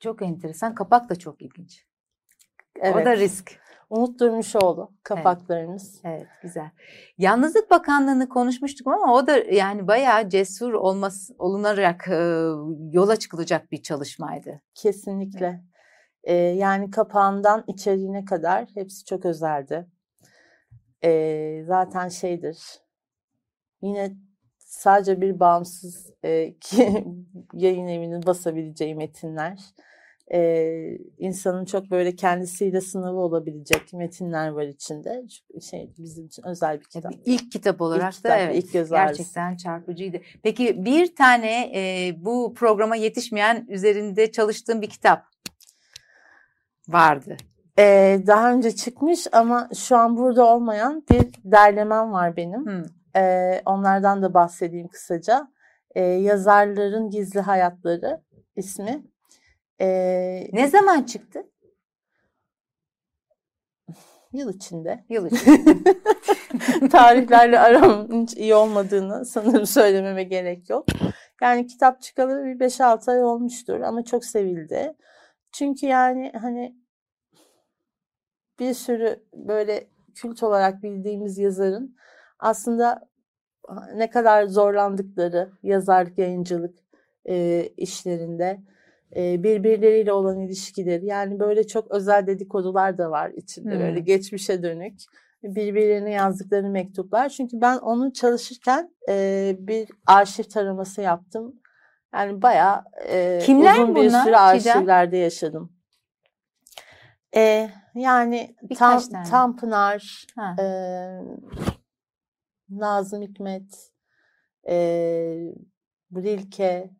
çok 0.00 0.22
enteresan. 0.22 0.74
Kapak 0.74 1.10
da 1.10 1.16
çok 1.16 1.42
ilginç. 1.42 1.86
Evet. 2.80 2.96
O 2.96 3.04
da 3.04 3.16
risk. 3.16 3.60
Umut 3.90 4.20
Durmuşoğlu 4.20 4.90
kapaklarımız. 5.02 6.00
Evet 6.04 6.26
güzel. 6.42 6.70
Yalnızlık 7.18 7.70
Bakanlığı'nı 7.70 8.28
konuşmuştuk 8.28 8.86
ama 8.86 9.14
o 9.14 9.26
da 9.26 9.36
yani 9.38 9.86
bayağı 9.86 10.28
cesur 10.28 10.72
olması 10.72 11.34
olunarak 11.38 12.08
e, 12.08 12.14
yola 12.92 13.16
çıkılacak 13.16 13.72
bir 13.72 13.82
çalışmaydı. 13.82 14.60
Kesinlikle. 14.74 15.64
E, 16.24 16.34
yani 16.34 16.90
kapağından 16.90 17.64
içeriğine 17.66 18.24
kadar 18.24 18.68
hepsi 18.74 19.04
çok 19.04 19.24
özeldi. 19.24 19.86
E, 21.04 21.62
zaten 21.66 22.08
şeydir. 22.08 22.58
Yine 23.82 24.16
sadece 24.58 25.20
bir 25.20 25.40
bağımsız 25.40 26.10
e, 26.24 26.28
yayın 27.52 27.86
evinin 27.86 28.26
basabileceği 28.26 28.94
metinler. 28.94 29.58
E, 30.32 30.98
insanın 31.18 31.64
çok 31.64 31.90
böyle 31.90 32.16
kendisiyle 32.16 32.80
sınavı 32.80 33.16
olabilecek 33.16 33.92
metinler 33.92 34.48
var 34.48 34.62
içinde. 34.62 35.24
Şey 35.70 35.90
bizim 35.98 36.26
için 36.26 36.46
özel 36.46 36.80
bir 36.80 36.84
kitap. 36.84 37.12
İlk 37.24 37.52
kitap 37.52 37.80
olarak 37.80 38.14
ilk 38.14 38.24
da 38.24 38.28
kitap, 38.28 38.40
evet 38.40 38.64
ilk 38.64 38.72
göz 38.72 38.90
gerçekten 38.90 39.56
çarpıcıydı. 39.56 40.20
Peki 40.42 40.84
bir 40.84 41.16
tane 41.16 41.72
e, 41.74 42.12
bu 42.24 42.54
programa 42.54 42.96
yetişmeyen 42.96 43.66
üzerinde 43.68 44.32
çalıştığım 44.32 44.82
bir 44.82 44.90
kitap 44.90 45.24
vardı. 46.88 47.36
Ee, 47.78 48.20
daha 48.26 48.52
önce 48.52 48.70
çıkmış 48.76 49.26
ama 49.32 49.68
şu 49.74 49.96
an 49.96 50.16
burada 50.16 50.44
olmayan 50.44 51.04
bir 51.10 51.30
derlemem 51.44 52.12
var 52.12 52.36
benim. 52.36 52.64
Hmm. 52.66 52.84
Ee, 53.16 53.62
onlardan 53.66 54.22
da 54.22 54.34
bahsedeyim 54.34 54.88
kısaca. 54.88 55.48
Ee, 55.94 56.00
Yazarların 56.00 57.10
Gizli 57.10 57.40
Hayatları 57.40 58.20
ismi. 58.56 59.04
Ee, 59.80 60.48
Ne 60.52 60.68
zaman 60.68 61.02
çıktı? 61.02 61.42
yıl 64.32 64.54
içinde. 64.54 65.04
Yıl 65.08 65.26
içinde. 65.30 65.98
Tarihlerle 66.88 67.60
aramın 67.60 68.22
hiç 68.22 68.36
iyi 68.36 68.54
olmadığını 68.54 69.24
sanırım 69.24 69.66
söylememe 69.66 70.24
gerek 70.24 70.70
yok. 70.70 70.86
Yani 71.42 71.66
kitap 71.66 72.02
çıkalı 72.02 72.44
bir 72.44 72.60
5-6 72.60 73.10
ay 73.10 73.24
olmuştur 73.24 73.80
ama 73.80 74.04
çok 74.04 74.24
sevildi. 74.24 74.92
Çünkü 75.52 75.86
yani 75.86 76.32
hani 76.40 76.76
bir 78.58 78.74
sürü 78.74 79.22
böyle 79.34 79.86
kült 80.14 80.42
olarak 80.42 80.82
bildiğimiz 80.82 81.38
yazarın 81.38 81.96
aslında 82.38 83.08
ne 83.94 84.10
kadar 84.10 84.46
zorlandıkları 84.46 85.50
yazarlık, 85.62 86.18
yayıncılık 86.18 86.78
e, 87.28 87.66
işlerinde 87.76 88.60
e, 89.16 89.42
birbirleriyle 89.42 90.12
olan 90.12 90.40
ilişkileri 90.40 91.06
yani 91.06 91.40
böyle 91.40 91.66
çok 91.66 91.90
özel 91.90 92.26
dedikodular 92.26 92.98
da 92.98 93.10
var 93.10 93.30
içinde 93.36 93.74
Hmm. 93.74 93.80
böyle 93.80 94.00
geçmişe 94.00 94.62
dönük 94.62 95.00
birbirlerine 95.42 96.10
yazdıkları 96.10 96.68
mektuplar. 96.68 97.28
Çünkü 97.28 97.60
ben 97.60 97.78
onu 97.78 98.12
çalışırken 98.12 98.90
e, 99.08 99.56
bir 99.58 99.88
arşiv 100.06 100.44
taraması 100.44 101.02
yaptım. 101.02 101.54
Yani 102.14 102.42
bayağı 102.42 102.84
e, 103.08 103.38
Kimler 103.42 103.74
uzun 103.74 103.94
bir 103.94 104.08
bunlar, 104.08 104.24
süre 104.24 104.58
Çiğdem? 104.58 104.76
arşivlerde 104.76 105.16
yaşadım. 105.16 105.75
E, 107.36 107.70
yani 107.94 108.56
Birkaç 108.62 109.08
tane. 109.08 109.24
Tanpınar, 109.30 110.26
Ha. 110.36 110.56
e, 110.62 110.66
Nazım 112.70 113.22
Hikmet, 113.22 113.90
e, 114.68 114.74
Rilke, 116.16 116.90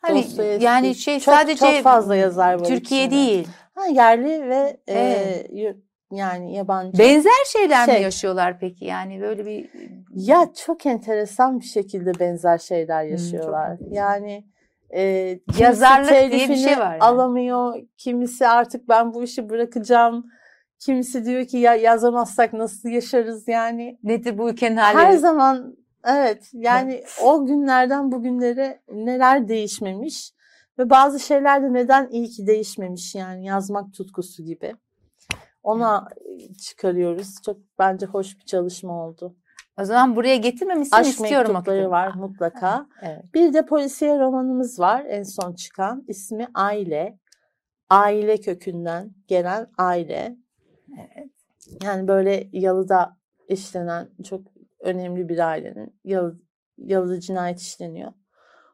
Hani 0.00 0.18
Dostoyevski. 0.24 0.64
yani 0.64 0.94
şey 0.94 1.20
Çok- 1.20 1.34
sadece 1.34 1.72
çok 1.74 1.82
fazla 1.84 2.16
yazar 2.16 2.54
var 2.54 2.64
Türkiye 2.64 3.06
içinde. 3.06 3.16
değil. 3.16 3.48
Ha, 3.74 3.86
yerli 3.86 4.48
ve 4.48 4.76
e, 4.86 4.92
Evet. 4.98 5.50
y- 5.52 5.76
yani 6.10 6.54
yabancı. 6.54 6.98
Benzer 6.98 7.44
şeyler 7.52 7.86
mi 7.88 7.92
Şey. 7.94 8.02
yaşıyorlar 8.02 8.58
peki? 8.60 8.84
Yani 8.84 9.20
böyle 9.20 9.46
bir 9.46 9.70
Ya 10.14 10.48
çok 10.66 10.86
enteresan 10.86 11.60
bir 11.60 11.64
şekilde 11.64 12.18
benzer 12.20 12.58
şeyler 12.58 13.04
yaşıyorlar. 13.04 13.78
yani 13.90 14.44
e, 14.96 15.38
Yazarlık 15.58 16.32
diye 16.32 16.48
bir 16.48 16.56
şey 16.56 16.78
var 16.78 16.92
yani. 16.92 17.02
alamıyor. 17.02 17.74
Kimisi 17.96 18.48
artık 18.48 18.88
ben 18.88 19.14
bu 19.14 19.22
işi 19.22 19.48
bırakacağım. 19.48 20.26
Kimisi 20.78 21.24
diyor 21.24 21.46
ki 21.46 21.58
ya 21.58 21.74
yazamazsak 21.74 22.52
nasıl 22.52 22.88
yaşarız 22.88 23.48
yani. 23.48 23.98
nedir 24.02 24.38
bu 24.38 24.50
ülkenin 24.50 24.76
Her 24.76 24.94
hali? 24.94 25.18
zaman 25.18 25.76
evet 26.06 26.50
yani 26.52 27.04
o 27.24 27.46
günlerden 27.46 28.12
bugünlere 28.12 28.82
neler 28.92 29.48
değişmemiş 29.48 30.32
ve 30.78 30.90
bazı 30.90 31.20
şeyler 31.20 31.62
de 31.62 31.72
neden 31.72 32.08
iyi 32.10 32.28
ki 32.28 32.46
değişmemiş 32.46 33.14
yani 33.14 33.46
yazmak 33.46 33.94
tutkusu 33.94 34.42
gibi. 34.44 34.74
Ona 35.62 36.08
çıkarıyoruz. 36.62 37.42
Çok 37.44 37.56
bence 37.78 38.06
hoş 38.06 38.38
bir 38.38 38.44
çalışma 38.44 39.06
oldu. 39.06 39.36
O 39.80 39.84
zaman 39.84 40.16
buraya 40.16 40.36
getirmemişsin 40.36 40.96
Aşk 40.96 41.08
istiyorum 41.08 41.50
o 41.50 41.54
mektupları 41.54 41.90
var 41.90 42.14
mutlaka. 42.14 42.86
Evet. 43.02 43.34
Bir 43.34 43.52
de 43.52 43.66
polisiye 43.66 44.18
romanımız 44.18 44.78
var 44.80 45.04
en 45.08 45.22
son 45.22 45.52
çıkan. 45.52 46.04
İsmi 46.08 46.46
Aile. 46.54 47.18
Aile 47.90 48.36
kökünden 48.40 49.10
gelen 49.28 49.66
aile. 49.78 50.36
Evet. 50.98 51.30
Yani 51.82 52.08
böyle 52.08 52.48
Yalı'da 52.52 53.16
işlenen 53.48 54.08
çok 54.28 54.40
önemli 54.80 55.28
bir 55.28 55.38
ailenin 55.38 56.00
Yalı, 56.04 56.38
Yalı'da 56.78 57.20
cinayet 57.20 57.60
işleniyor. 57.60 58.12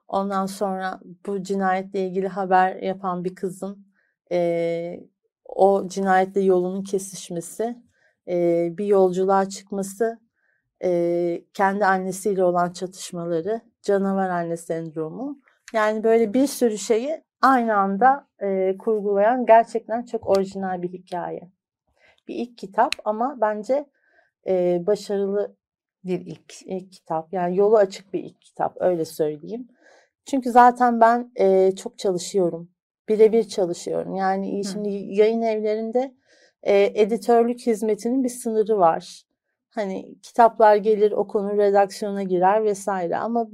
Ondan 0.09 0.47
sonra 0.47 1.01
bu 1.27 1.43
cinayetle 1.43 2.07
ilgili 2.07 2.29
haber 2.29 2.77
yapan 2.77 3.25
bir 3.25 3.35
kızın 3.35 3.87
eee, 4.31 5.09
o 5.45 5.89
cinayetle 5.89 6.41
yolunun 6.41 6.83
kesişmesi, 6.83 7.77
eee, 8.27 8.75
bir 8.79 8.87
yolculuğa 8.87 9.49
çıkması, 9.49 10.19
eee, 10.83 11.45
kendi 11.55 11.85
annesiyle 11.87 12.45
olan 12.45 12.73
çatışmaları, 12.73 13.61
canavar 13.83 14.29
anne 14.31 14.57
sendromu. 14.57 15.39
Yani 15.75 16.05
böyle 16.05 16.35
bir 16.35 16.47
sürü 16.47 16.79
şeyi 16.79 17.25
aynı 17.43 17.77
anda 17.77 18.27
eee, 18.43 18.77
kurgulayan 18.79 19.47
gerçekten 19.47 20.03
çok 20.05 20.27
orijinal 20.29 20.83
bir 20.83 20.93
hikaye. 20.93 21.51
Bir 22.29 22.35
ilk 22.35 22.59
kitap 22.59 22.93
ama 23.05 23.37
bence 23.41 23.87
eee, 24.47 24.83
başarılı 24.87 25.57
Bir 26.05 26.21
ilk. 26.27 26.63
ilk 26.67 26.93
kitap. 26.93 27.33
Yani 27.33 27.57
yolu 27.57 27.77
açık 27.77 28.13
bir 28.13 28.25
ilk 28.25 28.41
kitap 28.41 28.77
öyle 28.81 29.05
söyleyeyim. 29.05 29.69
Çünkü 30.27 30.51
zaten 30.51 31.01
ben 31.01 31.33
e, 31.41 31.73
çok 31.77 31.99
çalışıyorum. 31.99 32.71
Birebir 33.09 33.45
çalışıyorum. 33.49 34.15
Yani 34.15 34.59
Hı. 34.59 34.69
şimdi 34.69 34.89
yayın 34.91 35.43
evlerinde 35.43 36.15
e, 36.63 36.93
editörlük 37.03 37.61
hizmetinin 37.67 38.25
bir 38.25 38.29
sınırı 38.29 38.79
var. 38.79 39.23
Hani 39.79 40.15
kitaplar 40.23 40.77
gelir, 40.77 41.13
okunur, 41.13 41.59
redaksiyona 41.59 42.23
girer 42.23 42.65
vesaire. 42.65 43.17
Ama 43.17 43.49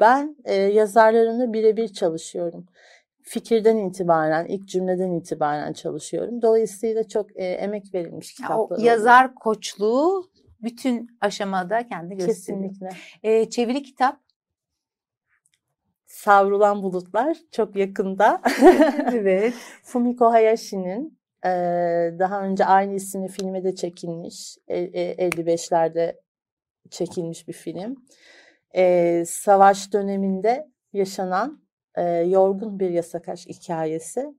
ben 0.00 0.36
e, 0.44 0.54
yazarlarımla 0.54 1.52
birebir 1.52 1.88
çalışıyorum. 1.88 2.66
Fikirden 3.22 3.76
itibaren, 3.76 4.46
ilk 4.46 4.68
cümleden 4.68 5.10
itibaren 5.12 5.72
çalışıyorum. 5.72 6.42
Dolayısıyla 6.42 7.08
çok 7.08 7.36
e, 7.36 7.44
emek 7.44 7.94
verilmiş 7.94 8.28
Ya 8.30 8.34
kitaplar. 8.36 8.56
o 8.56 8.60
oluyor. 8.64 8.80
yazar 8.80 9.34
koçluğu 9.34 10.30
bütün 10.62 11.08
aşamada 11.20 11.86
kendi 11.86 12.14
gösteriyor. 12.16 12.70
Kesinlikle. 12.70 12.88
Ee, 13.22 13.50
çeviri 13.50 13.82
kitap. 13.82 14.20
Savrulan 16.06 16.82
Bulutlar 16.82 17.36
çok 17.52 17.76
yakında. 17.76 18.40
evet. 19.12 19.54
Fumiko 19.82 20.32
Hayashi'nin 20.32 21.17
eee, 21.44 22.16
daha 22.18 22.42
önce 22.42 22.64
aynı 22.64 22.94
isimli 22.94 23.28
filmi 23.28 23.64
de 23.64 23.74
çekilmiş. 23.74 24.58
E- 24.68 24.78
e- 24.80 25.14
55'lerde 25.26 26.20
çekilmiş 26.90 27.48
bir 27.48 27.52
film. 27.52 27.96
Eee, 28.74 29.24
savaş 29.28 29.92
döneminde 29.92 30.68
yaşanan 30.92 31.62
eee, 31.98 32.04
yorgun 32.28 32.80
bir 32.80 32.90
yasak 32.90 33.28
aşk 33.28 33.48
hikayesi. 33.48 34.34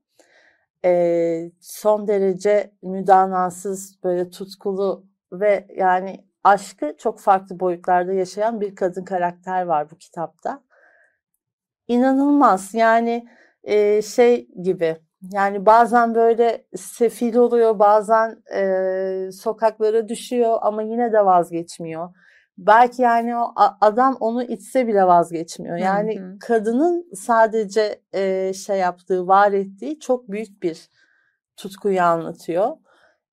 Eee, 0.84 1.52
son 1.60 2.08
derece 2.08 2.72
müdanasız, 2.82 3.98
böyle 4.04 4.30
tutkulu 4.30 5.06
ve 5.32 5.66
yani 5.76 6.24
aşkı 6.44 6.94
çok 6.98 7.20
farklı 7.20 7.60
boyutlarda 7.60 8.12
yaşayan 8.12 8.60
bir 8.60 8.74
kadın 8.76 9.04
karakter 9.04 9.62
var 9.66 9.90
bu 9.90 9.96
kitapta. 9.98 10.62
İnanılmaz 11.88 12.74
yani 12.74 13.28
e, 13.64 14.02
şey 14.02 14.48
gibi 14.62 14.96
yani 15.22 15.66
bazen 15.66 16.14
böyle 16.14 16.64
sefil 16.76 17.34
oluyor 17.36 17.78
bazen 17.78 18.42
e, 18.54 19.32
sokaklara 19.32 20.08
düşüyor 20.08 20.58
ama 20.62 20.82
yine 20.82 21.12
de 21.12 21.24
vazgeçmiyor. 21.24 22.08
Belki 22.58 23.02
yani 23.02 23.36
o 23.36 23.52
adam 23.80 24.16
onu 24.20 24.42
içse 24.42 24.86
bile 24.86 25.04
vazgeçmiyor. 25.04 25.76
Hı 25.78 25.82
Yani 25.82 26.20
hı. 26.20 26.38
kadının 26.40 27.10
sadece 27.14 28.02
e, 28.12 28.52
şey 28.52 28.78
yaptığı, 28.78 29.26
var 29.26 29.52
ettiği 29.52 30.00
çok 30.00 30.30
büyük 30.30 30.62
bir 30.62 30.88
tutkuyu 31.56 32.02
anlatıyor. 32.02 32.76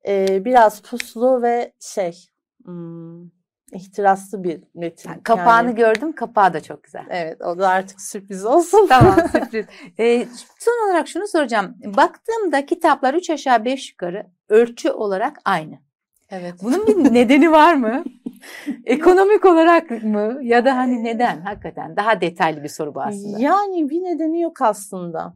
E, 0.08 0.45
biraz 0.45 0.82
puslu 0.82 1.41
ve 1.41 1.73
şey 1.80 2.30
hmm, 2.65 3.37
ihtiraslı 3.71 4.43
bir 4.43 4.63
metin. 4.75 5.10
Yani 5.10 5.23
kapağını 5.23 5.67
Yani- 5.67 5.75
gördüm. 5.75 6.12
Kapağı 6.15 6.53
da 6.53 6.62
çok 6.63 6.84
güzel. 6.84 7.06
Evet 7.10 7.41
o 7.41 7.58
da 7.60 7.69
artık 7.69 8.01
sürpriz 8.01 8.45
olsun. 8.45 8.86
Tamam 8.89 9.15
sürpriz. 9.32 9.65
Ee, 9.99 10.25
son 10.60 10.88
olarak 10.89 11.08
şunu 11.08 11.27
soracağım. 11.27 11.75
Baktığımda 11.86 12.65
kitaplar 12.65 13.13
3 13.13 13.30
aşağı 13.30 13.65
5 13.65 13.91
yukarı 13.91 14.25
ölçü 14.49 14.89
olarak 14.91 15.38
aynı. 15.45 15.80
Evet. 16.30 16.53
Bunun 16.63 16.88
bir 16.88 17.13
nedeni 17.13 17.51
var 17.51 17.73
mı? 17.73 18.03
Ekonomik 18.86 19.45
olarak 19.45 19.91
mı? 20.03 20.39
Ya 20.41 20.65
da 20.65 20.75
hani 20.77 21.03
neden? 21.03 21.41
Hakikaten 21.41 21.95
daha 21.95 22.21
detaylı 22.21 22.63
bir 22.63 22.67
soru 22.69 22.95
bu 22.95 23.01
aslında. 23.01 23.39
Yani 23.39 23.89
bir 23.89 24.03
nedeni 24.03 24.41
yok 24.41 24.62
aslında. 24.62 25.34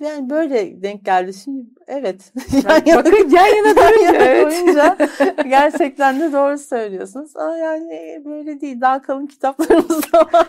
Yani 0.00 0.30
böyle 0.30 0.82
denk 0.82 1.04
geldi. 1.04 1.34
Şimdi 1.34 1.66
evet. 1.86 2.32
yan 2.68 2.82
yana, 2.86 3.04
Bakın 3.04 3.30
yan 3.30 3.46
yana 3.46 3.76
durunca, 3.76 4.96
evet. 5.00 5.34
gerçekten 5.48 6.20
de 6.20 6.32
doğru 6.32 6.58
söylüyorsunuz. 6.58 7.36
Ama 7.36 7.56
yani 7.56 8.22
böyle 8.24 8.60
değil. 8.60 8.80
Daha 8.80 9.02
kalın 9.02 9.26
kitaplarımız 9.26 10.12
da 10.12 10.18
var. 10.32 10.46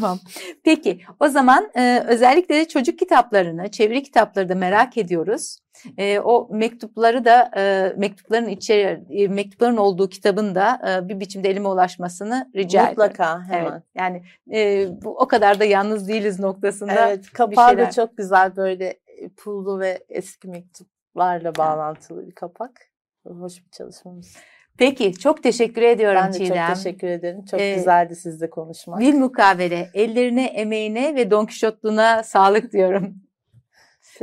Tamam. 0.00 0.18
Peki 0.64 1.00
o 1.20 1.28
zaman 1.28 1.70
e, 1.76 2.04
özellikle 2.06 2.54
de 2.54 2.68
çocuk 2.68 2.98
kitaplarını, 2.98 3.70
çeviri 3.70 4.02
kitapları 4.02 4.48
da 4.48 4.54
merak 4.54 4.96
ediyoruz. 4.98 5.58
E, 5.98 6.20
o 6.20 6.48
mektupları 6.50 7.24
da 7.24 7.50
e, 7.56 7.92
mektupların 7.96 8.48
içeri 8.48 9.04
e, 9.10 9.28
mektupların 9.28 9.76
olduğu 9.76 10.08
kitabın 10.08 10.54
da 10.54 10.80
e, 10.88 11.08
bir 11.08 11.20
biçimde 11.20 11.50
elime 11.50 11.68
ulaşmasını 11.68 12.50
rica 12.56 12.82
ediyorum. 12.82 13.02
Mutlaka 13.02 13.42
hemen. 13.42 13.72
Evet, 13.72 13.82
yani 13.94 14.22
e, 14.52 14.86
bu 15.02 15.18
o 15.18 15.28
kadar 15.28 15.60
da 15.60 15.64
yalnız 15.64 16.08
değiliz 16.08 16.40
noktasında. 16.40 17.08
Evet 17.08 17.32
kapağı 17.32 17.78
da 17.78 17.90
çok 17.90 18.16
güzel 18.16 18.56
böyle 18.56 19.00
pullu 19.36 19.80
ve 19.80 20.04
eski 20.08 20.48
mektuplarla 20.48 21.54
bağlantılı 21.54 22.26
bir 22.26 22.32
kapak. 22.32 22.88
Hoş 23.26 23.64
bir 23.64 23.70
çalışmamız. 23.70 24.36
Peki 24.78 25.12
çok 25.12 25.42
teşekkür 25.42 25.82
ediyorum 25.82 26.20
Ben 26.24 26.32
de 26.32 26.38
Çiğdem. 26.38 26.66
çok 26.66 26.76
teşekkür 26.76 27.08
ederim. 27.08 27.44
Çok 27.44 27.60
ee, 27.60 27.74
güzeldi 27.74 28.16
sizle 28.16 28.50
konuşmak. 28.50 29.00
Bir 29.00 29.14
mukavele. 29.14 29.88
Ellerine, 29.94 30.44
emeğine 30.44 31.14
ve 31.14 31.30
Don 31.30 31.46
Quixote'luğuna 31.46 32.22
sağlık 32.22 32.72
diyorum. 32.72 33.14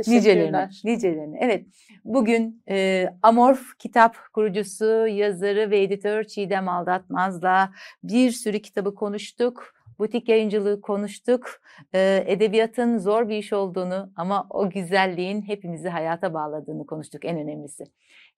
Nicelerine. 0.06 0.70
Nicelerine. 0.84 1.38
Evet. 1.40 1.66
Bugün 2.04 2.62
e, 2.68 3.08
Amorf 3.22 3.78
kitap 3.78 4.16
kurucusu, 4.32 5.06
yazarı 5.06 5.70
ve 5.70 5.82
editör 5.82 6.24
Çiğdem 6.24 6.68
Aldatmaz'la 6.68 7.70
bir 8.02 8.30
sürü 8.30 8.62
kitabı 8.62 8.94
konuştuk. 8.94 9.74
Butik 9.98 10.28
yayıncılığı 10.28 10.80
konuştuk. 10.80 11.60
E, 11.94 12.24
edebiyatın 12.26 12.98
zor 12.98 13.28
bir 13.28 13.36
iş 13.36 13.52
olduğunu 13.52 14.12
ama 14.16 14.46
o 14.50 14.70
güzelliğin 14.70 15.42
hepimizi 15.42 15.88
hayata 15.88 16.34
bağladığını 16.34 16.86
konuştuk 16.86 17.24
en 17.24 17.38
önemlisi. 17.38 17.84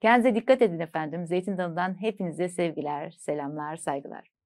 Kendinize 0.01 0.35
dikkat 0.35 0.61
edin 0.61 0.79
efendim. 0.79 1.27
Zeytin 1.27 1.57
Dalı'ndan 1.57 2.01
hepinize 2.01 2.49
sevgiler, 2.49 3.11
selamlar, 3.11 3.77
saygılar. 3.77 4.38